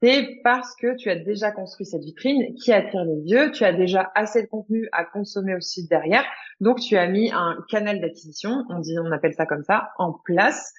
[0.00, 3.72] c'est parce que tu as déjà construit cette vitrine qui attire les yeux, tu as
[3.72, 6.24] déjà assez de contenu à consommer aussi derrière,
[6.60, 10.12] donc tu as mis un canal d'acquisition, on dit, on appelle ça comme ça, en
[10.12, 10.72] place,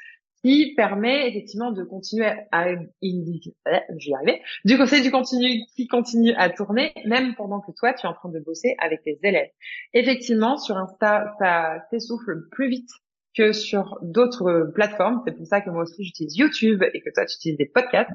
[0.43, 2.65] qui permet effectivement de continuer à
[3.01, 8.05] j'y arrivais du conseil du continu qui continue à tourner même pendant que toi tu
[8.05, 9.49] es en train de bosser avec tes élèves.
[9.93, 12.89] Effectivement, sur Insta, ça t'essouffle plus vite
[13.35, 15.21] que sur d'autres plateformes.
[15.25, 18.11] C'est pour ça que moi aussi j'utilise YouTube et que toi tu utilises des podcasts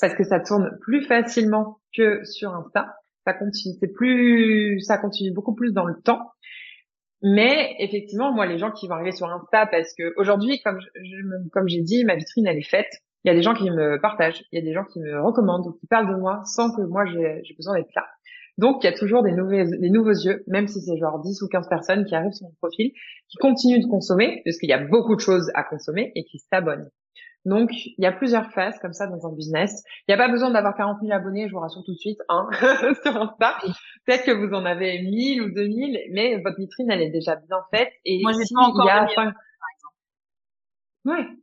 [0.00, 2.94] parce que ça tourne plus facilement que sur Insta.
[3.26, 6.30] Ça continue, c'est plus, ça continue beaucoup plus dans le temps.
[7.22, 11.48] Mais effectivement, moi, les gens qui vont arriver sur Insta, parce que aujourd'hui, comme je,
[11.52, 12.90] comme j'ai dit, ma vitrine elle est faite.
[13.24, 15.22] Il y a des gens qui me partagent, il y a des gens qui me
[15.22, 18.04] recommandent, qui parlent de moi sans que moi j'ai besoin d'être là.
[18.58, 21.42] Donc il y a toujours des nouveaux, des nouveaux yeux, même si c'est genre 10
[21.42, 22.90] ou 15 personnes qui arrivent sur mon profil,
[23.28, 26.38] qui continuent de consommer, parce qu'il y a beaucoup de choses à consommer et qui
[26.38, 26.90] s'abonnent.
[27.44, 29.82] Donc, il y a plusieurs phases comme ça dans un business.
[30.06, 32.20] Il n'y a pas besoin d'avoir 40 000 abonnés, je vous rassure tout de suite,
[32.28, 32.48] hein,
[33.02, 33.56] sur Insta.
[34.06, 37.58] Peut-être que vous en avez 1000 ou 2000, mais votre vitrine, elle est déjà bien
[37.72, 37.90] faite.
[38.04, 39.36] Et Moi, j'ai pas encore il y a 2000, par exemple.
[41.04, 41.42] Ouais.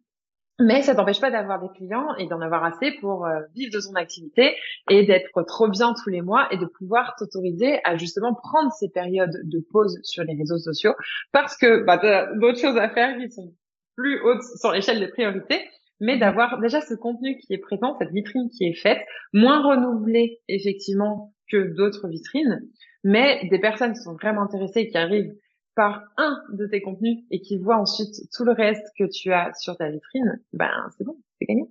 [0.61, 3.79] Mais ça t'empêche pas d'avoir des clients et d'en avoir assez pour euh, vivre de
[3.79, 4.57] son activité
[4.89, 8.89] et d'être trop bien tous les mois et de pouvoir t'autoriser à justement prendre ces
[8.89, 10.93] périodes de pause sur les réseaux sociaux
[11.31, 13.53] parce que bah, t'as d'autres choses à faire qui sont
[13.95, 15.69] plus hautes sur l'échelle des priorités,
[15.99, 18.99] mais d'avoir déjà ce contenu qui est présent, cette vitrine qui est faite,
[19.33, 22.61] moins renouvelée effectivement que d'autres vitrines,
[23.03, 25.33] mais des personnes qui sont vraiment intéressées, qui arrivent
[25.75, 29.53] par un de tes contenus et qui voit ensuite tout le reste que tu as
[29.53, 31.63] sur ta vitrine, ben c'est bon, c'est gagné.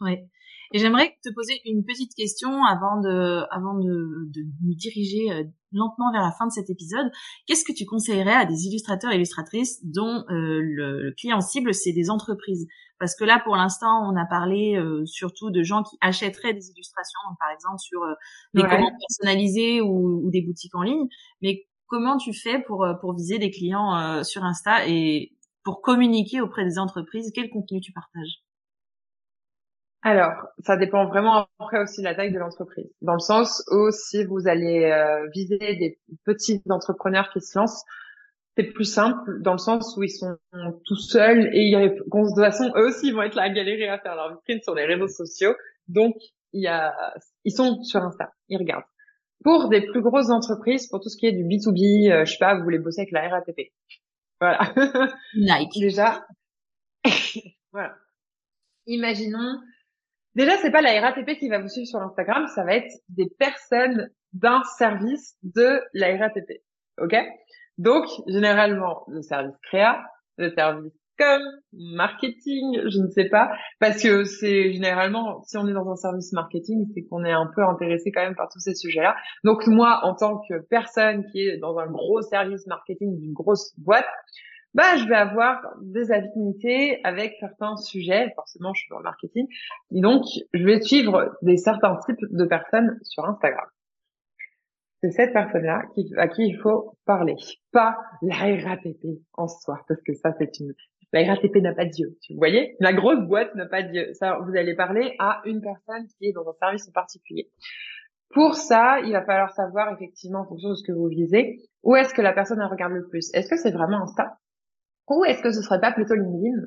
[0.00, 0.28] Ouais.
[0.72, 5.44] Et j'aimerais te poser une petite question avant de, avant de, de nous diriger euh,
[5.72, 7.10] lentement vers la fin de cet épisode.
[7.46, 11.74] Qu'est-ce que tu conseillerais à des illustrateurs et illustratrices dont euh, le, le client cible
[11.74, 12.66] c'est des entreprises?
[13.00, 16.70] Parce que là, pour l'instant, on a parlé euh, surtout de gens qui achèteraient des
[16.70, 18.14] illustrations, donc par exemple sur euh,
[18.54, 18.68] des Ouais.
[18.68, 21.06] commandes personnalisées ou, ou des boutiques en ligne.
[21.40, 25.32] Mais comment tu fais pour pour viser des clients euh, sur Insta et
[25.64, 27.30] pour communiquer auprès des entreprises?
[27.34, 28.42] Quel contenu tu partages?
[30.02, 32.88] Alors, ça dépend vraiment après aussi de la taille de l'entreprise.
[33.02, 37.84] Dans le sens où si vous allez euh, viser des petits entrepreneurs qui se lancent,
[38.56, 40.36] c'est plus simple dans le sens où ils sont
[40.84, 43.88] tout seuls et ils de toute façon, eux aussi ils vont être là à galérer
[43.88, 45.54] à faire leur vitrine sur les réseaux sociaux.
[45.88, 46.16] Donc,
[46.52, 46.94] il y a,
[47.44, 48.84] ils sont sur Insta, ils regardent.
[49.44, 52.38] Pour des plus grosses entreprises, pour tout ce qui est du B2B, euh, je sais
[52.38, 53.72] pas, vous voulez bosser avec la RATP.
[54.40, 54.72] Voilà.
[55.34, 55.74] Nike.
[55.80, 56.26] Déjà,
[57.72, 57.94] voilà.
[58.86, 59.60] Imaginons,
[60.34, 63.28] déjà, c'est pas la RATP qui va vous suivre sur Instagram, ça va être des
[63.38, 66.62] personnes d'un service de la RATP.
[67.00, 67.16] OK?
[67.78, 70.02] Donc, généralement, le service créa,
[70.36, 73.50] le service com, marketing, je ne sais pas,
[73.80, 77.50] parce que c'est généralement, si on est dans un service marketing, c'est qu'on est un
[77.54, 79.16] peu intéressé quand même par tous ces sujets-là.
[79.44, 83.72] Donc moi, en tant que personne qui est dans un gros service marketing d'une grosse
[83.78, 84.06] boîte,
[84.74, 88.32] bah, je vais avoir des affinités avec certains sujets.
[88.34, 89.46] Forcément, je suis dans le marketing.
[89.92, 93.66] Et donc, je vais suivre des certains types de personnes sur Instagram.
[95.00, 95.82] C'est cette personne-là
[96.16, 97.36] à qui il faut parler.
[97.72, 100.74] Pas la RATP en soi, parce que ça, c'est une,
[101.12, 102.16] la RATP n'a pas d'yeux.
[102.22, 102.76] Tu voyez?
[102.80, 104.12] La grosse boîte n'a pas d'yeux.
[104.14, 107.48] Ça, vous allez parler à une personne qui est dans un service en particulier.
[108.30, 111.96] Pour ça, il va falloir savoir effectivement en fonction de ce que vous visez, où
[111.96, 113.30] est-ce que la personne regarde le plus.
[113.32, 114.36] Est-ce que c'est vraiment Insta
[115.08, 116.62] Ou est-ce que ce serait pas plutôt LinkedIn?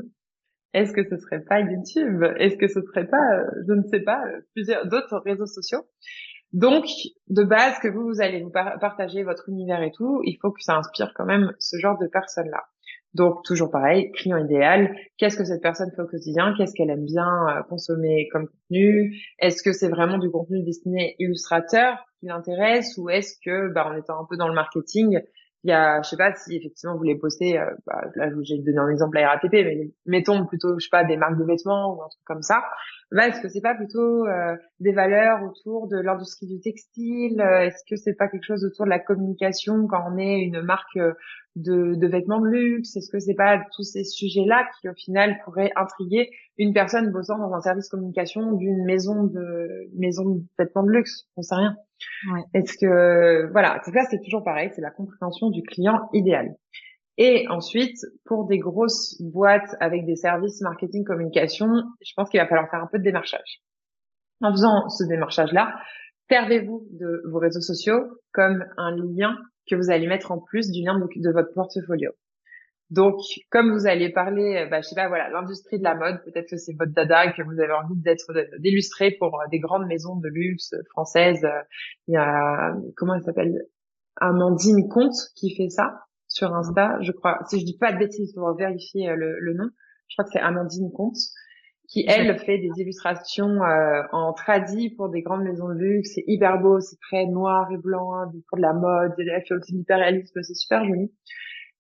[0.73, 2.23] Est-ce que ce serait pas YouTube?
[2.37, 5.85] Est-ce que ce serait pas, euh, je ne sais pas, euh, plusieurs d'autres réseaux sociaux?
[6.53, 6.85] Donc,
[7.29, 10.51] de base, que vous, vous allez vous par- partager votre univers et tout, il faut
[10.51, 12.63] que ça inspire quand même ce genre de personnes-là.
[13.13, 14.95] Donc, toujours pareil, client idéal.
[15.17, 16.53] Qu'est-ce que cette personne fait au quotidien?
[16.57, 19.17] Qu'est-ce qu'elle aime bien euh, consommer comme contenu?
[19.39, 22.97] Est-ce que c'est vraiment du contenu destiné illustrateur qui l'intéresse?
[22.97, 25.19] Ou est-ce que, bah, en étant un peu dans le marketing,
[25.63, 28.57] il y a, je sais pas si effectivement vous voulez poster, euh, bah, là j'ai
[28.57, 31.95] donné un exemple à RATP, mais mettons plutôt, je sais pas, des marques de vêtements
[31.95, 32.63] ou un truc comme ça.
[33.11, 37.41] Bah, est-ce que c'est pas plutôt euh, des valeurs autour de l'industrie du textile?
[37.41, 40.61] Euh, Est-ce que c'est pas quelque chose autour de la communication quand on est une
[40.61, 41.13] marque euh,
[41.55, 45.37] de, de vêtements de luxe Est-ce que c'est pas tous ces sujets-là qui au final
[45.43, 50.83] pourraient intriguer une personne bossant dans un service communication d'une maison de maison de vêtements
[50.83, 51.27] de luxe?
[51.35, 51.75] On sait rien.
[52.33, 52.41] Ouais.
[52.53, 56.55] Est-ce que voilà, c'est ça, c'est toujours pareil, c'est la compréhension du client idéal.
[57.17, 61.67] Et ensuite, pour des grosses boîtes avec des services marketing communication,
[62.01, 63.61] je pense qu'il va falloir faire un peu de démarchage.
[64.41, 65.75] En faisant ce démarchage-là,
[66.31, 67.99] servez-vous de vos réseaux sociaux
[68.31, 69.37] comme un lien
[69.69, 72.11] que vous allez mettre en plus du lien de, votre portfolio.
[72.89, 73.15] Donc,
[73.49, 76.49] comme vous allez parler, euh, bah, je sais pas, voilà, l'industrie de la mode, peut-être
[76.49, 80.17] que c'est votre dada que vous avez envie d'être d'illustrer pour euh, des grandes maisons
[80.17, 81.43] de luxe françaises.
[81.45, 81.61] Euh,
[82.07, 83.65] Il y a, comment elle s'appelle,
[84.17, 87.39] Amandine Comte qui fait ça sur Insta, je crois.
[87.47, 89.69] Si je dis pas de bêtises, pour vérifier le, le nom.
[90.07, 91.15] Je crois que c'est Amandine Comte
[91.91, 96.11] qui elle fait des illustrations euh, en tradi pour des grandes maisons de luxe.
[96.15, 99.53] C'est hyper beau, c'est très noir et blanc hein, pour de la mode, elle fait
[99.53, 101.11] aussi l'hyperréalisme, c'est super joli.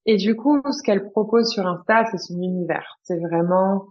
[0.05, 2.99] Et du coup, ce qu'elle propose sur Insta, c'est son univers.
[3.03, 3.87] C'est vraiment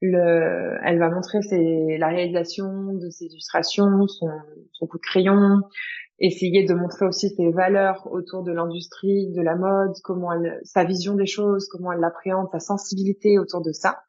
[0.00, 4.28] le, elle va montrer ses, la réalisation de ses illustrations, son,
[4.72, 5.60] son coup de crayon,
[6.18, 10.82] essayer de montrer aussi ses valeurs autour de l'industrie, de la mode, comment elle, sa
[10.84, 14.00] vision des choses, comment elle l'appréhende, sa sensibilité autour de ça.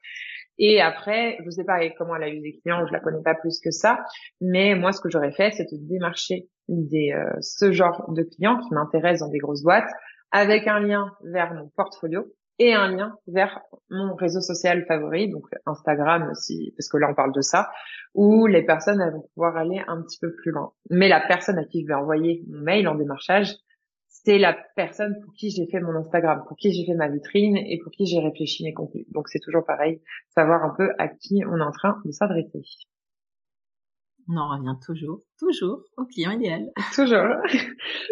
[0.63, 3.33] Et après, je sais pas comment elle a eu des clients, je la connais pas
[3.33, 4.05] plus que ça,
[4.41, 8.59] mais moi, ce que j'aurais fait, c'est de démarcher des, euh, ce genre de clients
[8.59, 9.89] qui m'intéressent dans des grosses boîtes,
[10.31, 13.59] avec un lien vers mon portfolio et un lien vers
[13.89, 17.71] mon réseau social favori, donc Instagram aussi, parce que là on parle de ça,
[18.13, 20.73] où les personnes elles vont pouvoir aller un petit peu plus loin.
[20.91, 23.55] Mais la personne à qui je vais envoyer mon mail en démarchage,
[24.23, 27.57] c'est la personne pour qui j'ai fait mon Instagram, pour qui j'ai fait ma vitrine
[27.57, 29.05] et pour qui j'ai réfléchi mes contenus.
[29.11, 30.01] Donc c'est toujours pareil,
[30.35, 32.61] savoir un peu à qui on est en train de s'adresser.
[34.29, 36.69] On en revient toujours, toujours au client idéal.
[36.95, 37.35] Toujours.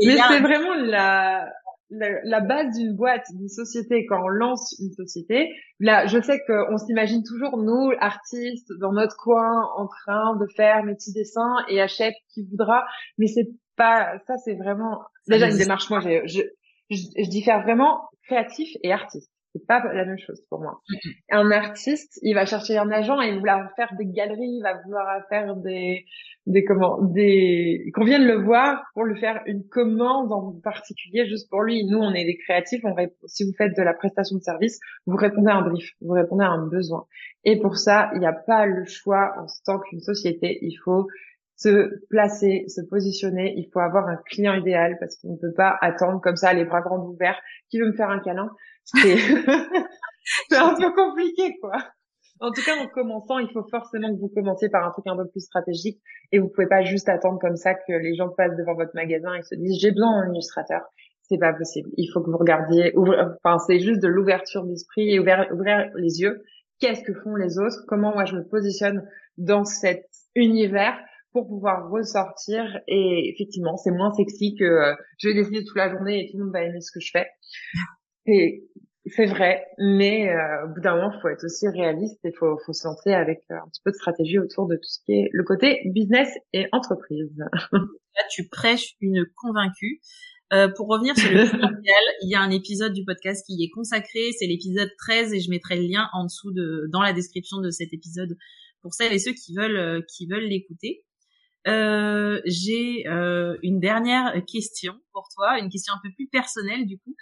[0.04, 1.48] Mais c'est vraiment la,
[1.92, 5.50] la, base d'une boîte, d'une société, quand on lance une société,
[5.80, 10.84] là, je sais qu'on s'imagine toujours, nous, artistes, dans notre coin, en train de faire
[10.84, 12.86] mes petits dessins et achète qui voudra,
[13.18, 13.50] mais c'est
[13.80, 16.42] pas, ça c'est vraiment, déjà une démarche, moi, je, je,
[16.92, 19.32] je, diffère vraiment créatif et artiste.
[19.54, 20.80] C'est pas la même chose pour moi.
[21.32, 24.62] Un artiste, il va chercher un agent et il va vouloir faire des galeries, il
[24.62, 26.06] va vouloir faire des,
[26.46, 31.50] des comment, des, qu'on vienne le voir pour lui faire une commande en particulier juste
[31.50, 31.84] pour lui.
[31.86, 32.82] Nous, on est des créatifs.
[32.84, 32.94] On
[33.26, 36.44] si vous faites de la prestation de service, vous répondez à un brief, vous répondez
[36.44, 37.08] à un besoin.
[37.44, 40.60] Et pour ça, il n'y a pas le choix en tant qu'une société.
[40.62, 41.08] Il faut
[41.60, 43.54] se placer, se positionner.
[43.58, 46.64] Il faut avoir un client idéal parce qu'on ne peut pas attendre comme ça les
[46.64, 47.40] bras grands ouverts.
[47.70, 48.50] Qui veut me faire un câlin?
[48.94, 51.74] C'est un peu compliqué, quoi.
[52.40, 55.18] En tout cas, en commençant, il faut forcément que vous commenciez par un truc un
[55.18, 56.00] peu plus stratégique
[56.32, 59.34] et vous pouvez pas juste attendre comme ça que les gens passent devant votre magasin
[59.34, 60.84] et se disent j'ai besoin d'un illustrateur.
[61.24, 61.90] C'est pas possible.
[61.98, 66.22] Il faut que vous regardiez, enfin, c'est juste de l'ouverture d'esprit et ouvrir, ouvrir les
[66.22, 66.42] yeux.
[66.80, 67.84] Qu'est-ce que font les autres?
[67.88, 69.06] Comment moi je me positionne
[69.38, 70.98] dans cet univers?
[71.32, 72.80] Pour pouvoir ressortir.
[72.88, 76.38] Et effectivement c'est moins sexy que euh, je vais dessiner toute la journée et tout
[76.38, 77.28] le monde va aimer ce que je fais.
[78.26, 78.64] Et
[79.06, 82.58] c'est vrai mais euh, au bout d'un moment il faut être aussi réaliste et faut
[82.66, 85.14] faut se lancer avec euh, un petit peu de stratégie autour de tout ce qui
[85.14, 87.34] est le côté business et entreprise.
[87.72, 90.02] Là tu prêches une convaincue.
[90.52, 93.66] Euh, pour revenir sur le clientèle, il y a un épisode du podcast qui y
[93.66, 97.14] est consacré, c'est l'épisode 13 et je mettrai le lien en dessous de dans la
[97.14, 98.36] description de cet épisode
[98.82, 101.04] pour celles et ceux qui veulent qui veulent l'écouter.
[101.68, 106.98] Euh, j'ai euh, une dernière question pour toi, une question un peu plus personnelle du
[107.00, 107.16] coup.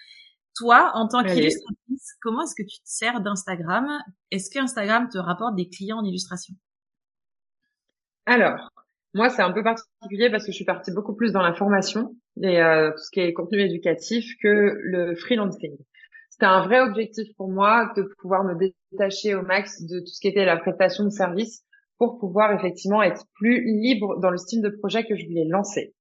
[0.55, 3.87] Toi, en tant qu'illustratrice, comment est-ce que tu te sers d'Instagram?
[4.31, 6.55] Est-ce que Instagram te rapporte des clients en illustration?
[8.25, 8.71] Alors,
[9.13, 12.15] moi, c'est un peu particulier parce que je suis partie beaucoup plus dans la formation
[12.41, 15.77] et euh, tout ce qui est contenu éducatif que le freelancing.
[16.29, 20.19] C'était un vrai objectif pour moi de pouvoir me détacher au max de tout ce
[20.19, 21.63] qui était la prestation de service
[21.97, 25.93] pour pouvoir effectivement être plus libre dans le style de projet que je voulais lancer.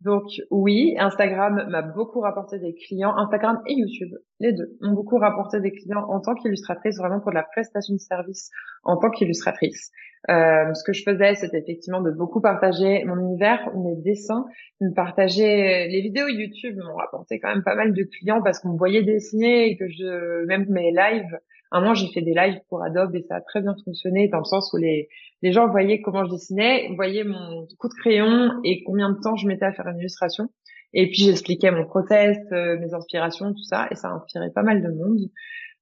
[0.00, 5.16] Donc oui, Instagram m'a beaucoup rapporté des clients, Instagram et YouTube, les deux, m'ont beaucoup
[5.16, 8.50] rapporté des clients en tant qu'illustratrice, vraiment pour de la prestation de service
[8.82, 9.90] en tant qu'illustratrice.
[10.28, 14.44] Euh, ce que je faisais, c'était effectivement de beaucoup partager mon univers, mes dessins,
[14.80, 18.72] de partager les vidéos YouTube m'ont rapporté quand même pas mal de clients parce qu'on
[18.72, 21.38] me voyait dessiner et que je, même mes lives,
[21.70, 24.38] un moment, j'ai fait des lives pour Adobe et ça a très bien fonctionné dans
[24.38, 25.08] le sens où les,
[25.42, 29.36] les gens voyaient comment je dessinais, voyaient mon coup de crayon et combien de temps
[29.36, 30.48] je mettais à faire une illustration.
[30.92, 34.62] Et puis j'expliquais mon process, euh, mes inspirations, tout ça, et ça a inspiré pas
[34.62, 35.18] mal de monde.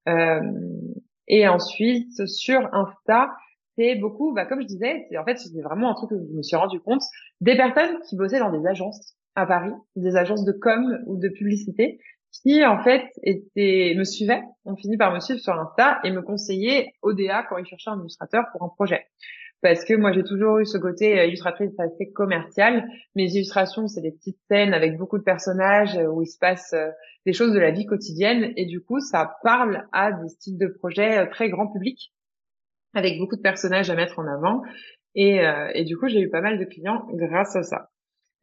[0.08, 0.40] Euh,
[1.28, 3.30] et ensuite, sur Insta,
[3.76, 6.36] c'est beaucoup, bah, comme je disais, c'est en fait c'était vraiment un truc que je
[6.36, 7.02] me suis rendu compte,
[7.40, 11.28] des personnes qui bossaient dans des agences à Paris, des agences de com ou de
[11.28, 11.98] publicité,
[12.32, 16.22] qui en fait était me suivait, on finit par me suivre sur Insta et me
[16.22, 19.06] conseillait ODA quand il cherchait un illustrateur pour un projet.
[19.60, 22.84] Parce que moi j'ai toujours eu ce côté euh, illustratrice assez commercial.
[23.14, 26.72] Mes illustrations c'est des petites scènes avec beaucoup de personnages euh, où il se passe
[26.72, 26.88] euh,
[27.26, 30.66] des choses de la vie quotidienne et du coup ça parle à des styles de
[30.66, 32.12] projets très grand public
[32.94, 34.62] avec beaucoup de personnages à mettre en avant.
[35.14, 37.91] Et du coup j'ai eu pas mal de clients grâce à ça.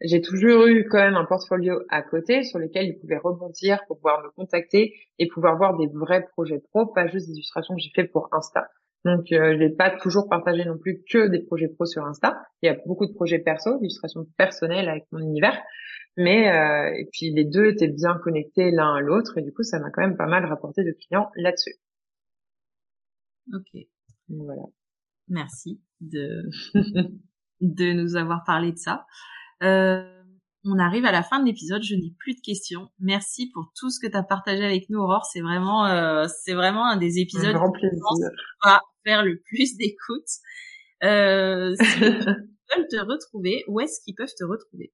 [0.01, 3.97] J'ai toujours eu quand même un portfolio à côté sur lequel ils pouvaient rebondir pour
[3.97, 7.81] pouvoir me contacter et pouvoir voir des vrais projets pro, pas juste des illustrations que
[7.81, 8.69] j'ai fait pour Insta.
[9.05, 12.41] Donc, euh, je vais pas toujours partager non plus que des projets pro sur Insta.
[12.61, 15.57] Il y a beaucoup de projets perso, d'illustrations personnelles avec mon univers.
[16.17, 19.63] Mais euh, et puis les deux étaient bien connectés l'un à l'autre et du coup,
[19.63, 21.75] ça m'a quand même pas mal rapporté de clients là-dessus.
[23.53, 23.81] Ok.
[24.27, 24.63] Voilà.
[25.27, 26.49] Merci de
[27.61, 29.05] de nous avoir parlé de ça.
[29.63, 30.19] Euh,
[30.65, 32.89] on arrive à la fin de l'épisode, je n'ai plus de questions.
[32.99, 35.25] Merci pour tout ce que tu as partagé avec nous, Aurore.
[35.25, 37.99] C'est vraiment, euh, c'est vraiment un des épisodes un grand plaisir.
[38.63, 40.27] va faire le plus d'écoute.
[41.03, 44.91] Euh, si ils veulent te retrouver, où est-ce qu'ils peuvent te retrouver?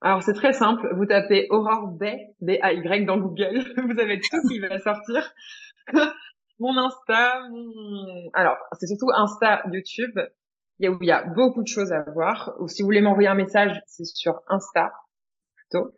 [0.00, 4.58] Alors c'est très simple, vous tapez Aurore Bay, B-A-Y dans Google, vous avez tout qui
[4.60, 5.32] va sortir.
[6.58, 8.30] mon Insta, mon...
[8.34, 10.18] alors c'est surtout Insta, YouTube,
[10.78, 12.54] il y a, où il y a beaucoup de choses à voir.
[12.60, 14.92] Ou si vous voulez m'envoyer un message, c'est sur Insta
[15.56, 15.92] plutôt.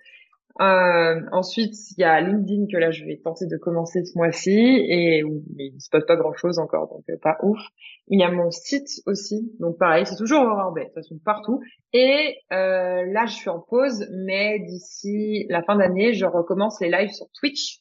[0.61, 4.51] Euh, ensuite, il y a LinkedIn que là, je vais tenter de commencer ce mois-ci
[4.51, 7.61] et où il ne se passe pas grand-chose encore, donc euh, pas ouf.
[8.09, 11.61] Il y a mon site aussi, donc pareil, c'est toujours Aurore de toute façon partout.
[11.93, 16.91] Et euh, là, je suis en pause, mais d'ici la fin d'année, je recommence les
[16.91, 17.81] lives sur Twitch.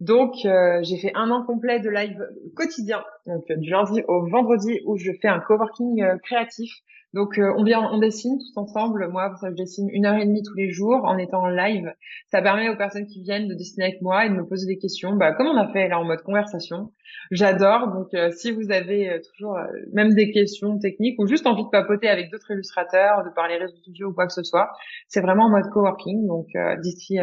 [0.00, 2.22] Donc, euh, j'ai fait un an complet de live
[2.54, 6.70] quotidien, donc du lundi au vendredi, où je fais un coworking créatif
[7.16, 9.08] donc euh, on vient, on dessine tous ensemble.
[9.08, 11.90] Moi, je dessine une heure et demie tous les jours en étant en live.
[12.30, 14.76] Ça permet aux personnes qui viennent de dessiner avec moi et de me poser des
[14.76, 16.92] questions, bah, comme on a fait là en mode conversation.
[17.30, 17.88] J'adore.
[17.88, 19.58] Donc euh, si vous avez euh, toujours
[19.94, 23.78] même des questions techniques ou juste envie de papoter avec d'autres illustrateurs, de parler réseaux
[23.78, 24.70] sociaux ou quoi que ce soit,
[25.08, 26.26] c'est vraiment en mode coworking.
[26.26, 26.48] Donc
[26.82, 27.16] d'ici,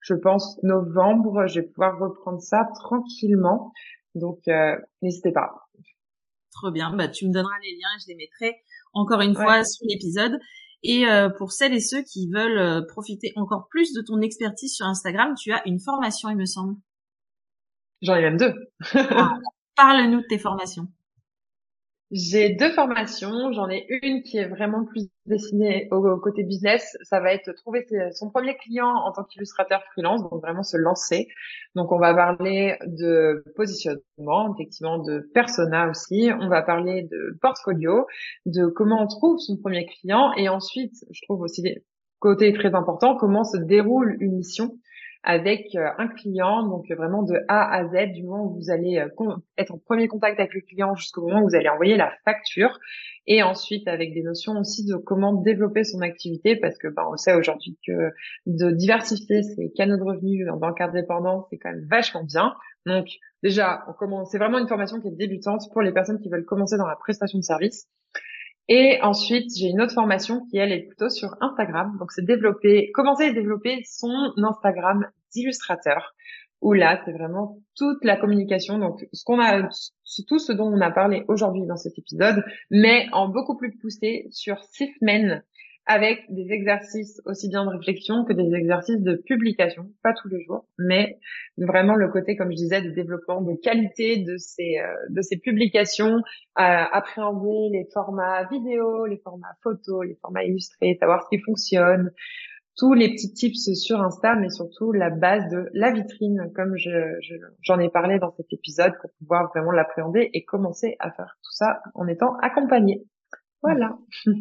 [0.00, 3.72] je pense novembre, je vais pouvoir reprendre ça tranquillement.
[4.16, 4.40] Donc
[5.00, 5.68] n'hésitez pas.
[6.58, 6.92] Trop bien.
[6.94, 8.56] Bah, tu me donneras les liens et je les mettrai
[8.92, 10.38] encore une fois sur l'épisode.
[10.82, 14.74] Et euh, pour celles et ceux qui veulent euh, profiter encore plus de ton expertise
[14.74, 16.74] sur Instagram, tu as une formation, il me semble.
[18.02, 18.54] J'en ai même deux.
[18.94, 19.38] Ah,
[19.76, 20.88] parle-nous de tes formations.
[22.10, 23.52] J'ai deux formations.
[23.52, 26.96] J'en ai une qui est vraiment plus destinée au, côté business.
[27.02, 31.28] Ça va être trouver son premier client en tant qu'illustrateur freelance, donc vraiment se lancer.
[31.74, 36.30] Donc on va parler de positionnement, effectivement de persona aussi.
[36.40, 38.06] On va parler de portfolio,
[38.46, 41.62] de comment on trouve son premier client et ensuite, je trouve aussi
[42.20, 44.78] côté très important, comment se déroule une mission
[45.28, 48.70] avec euh, un client, donc euh, vraiment de A à Z, du moment où vous
[48.70, 51.98] allez euh, être en premier contact avec le client jusqu'au moment où vous allez envoyer
[51.98, 52.80] la facture,
[53.26, 57.18] et ensuite avec des notions aussi de comment développer son activité, parce que ben, on
[57.18, 58.10] sait aujourd'hui que
[58.46, 62.54] de diversifier ses canaux de revenus le cadre dépendant, c'est quand même vachement bien.
[62.86, 63.08] Donc
[63.42, 66.46] déjà, on commence, c'est vraiment une formation qui est débutante pour les personnes qui veulent
[66.46, 67.86] commencer dans la prestation de service.
[68.70, 71.96] Et ensuite, j'ai une autre formation qui, elle, est plutôt sur Instagram.
[71.98, 76.14] Donc, c'est développer, commencer à développer son Instagram d'illustrateur.
[76.60, 78.78] Où là, c'est vraiment toute la communication.
[78.78, 79.68] Donc, ce qu'on a,
[80.26, 84.26] tout ce dont on a parlé aujourd'hui dans cet épisode, mais en beaucoup plus poussé
[84.32, 85.44] sur six semaines
[85.88, 90.44] avec des exercices aussi bien de réflexion que des exercices de publication, pas tous les
[90.44, 91.18] jours, mais
[91.56, 95.38] vraiment le côté, comme je disais, de développement de qualité de ces euh, de ces
[95.38, 96.20] publications, euh,
[96.56, 102.10] appréhender les formats vidéo, les formats photos, les formats illustrés, savoir ce qui fonctionne,
[102.78, 106.90] tous les petits tips sur Insta, mais surtout la base de la vitrine, comme je,
[107.62, 111.52] j'en ai parlé dans cet épisode, pour pouvoir vraiment l'appréhender et commencer à faire tout
[111.52, 113.04] ça en étant accompagné.
[113.62, 113.98] Voilà.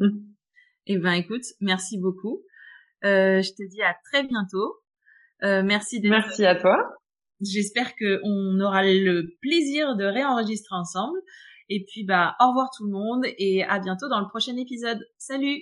[0.89, 2.43] Eh ben écoute, merci beaucoup.
[3.03, 4.77] Euh, je te dis à très bientôt.
[5.43, 6.77] Euh, merci Merci à toi.
[7.41, 11.19] J'espère qu'on aura le plaisir de réenregistrer ensemble.
[11.67, 15.05] Et puis bah au revoir tout le monde et à bientôt dans le prochain épisode.
[15.17, 15.61] Salut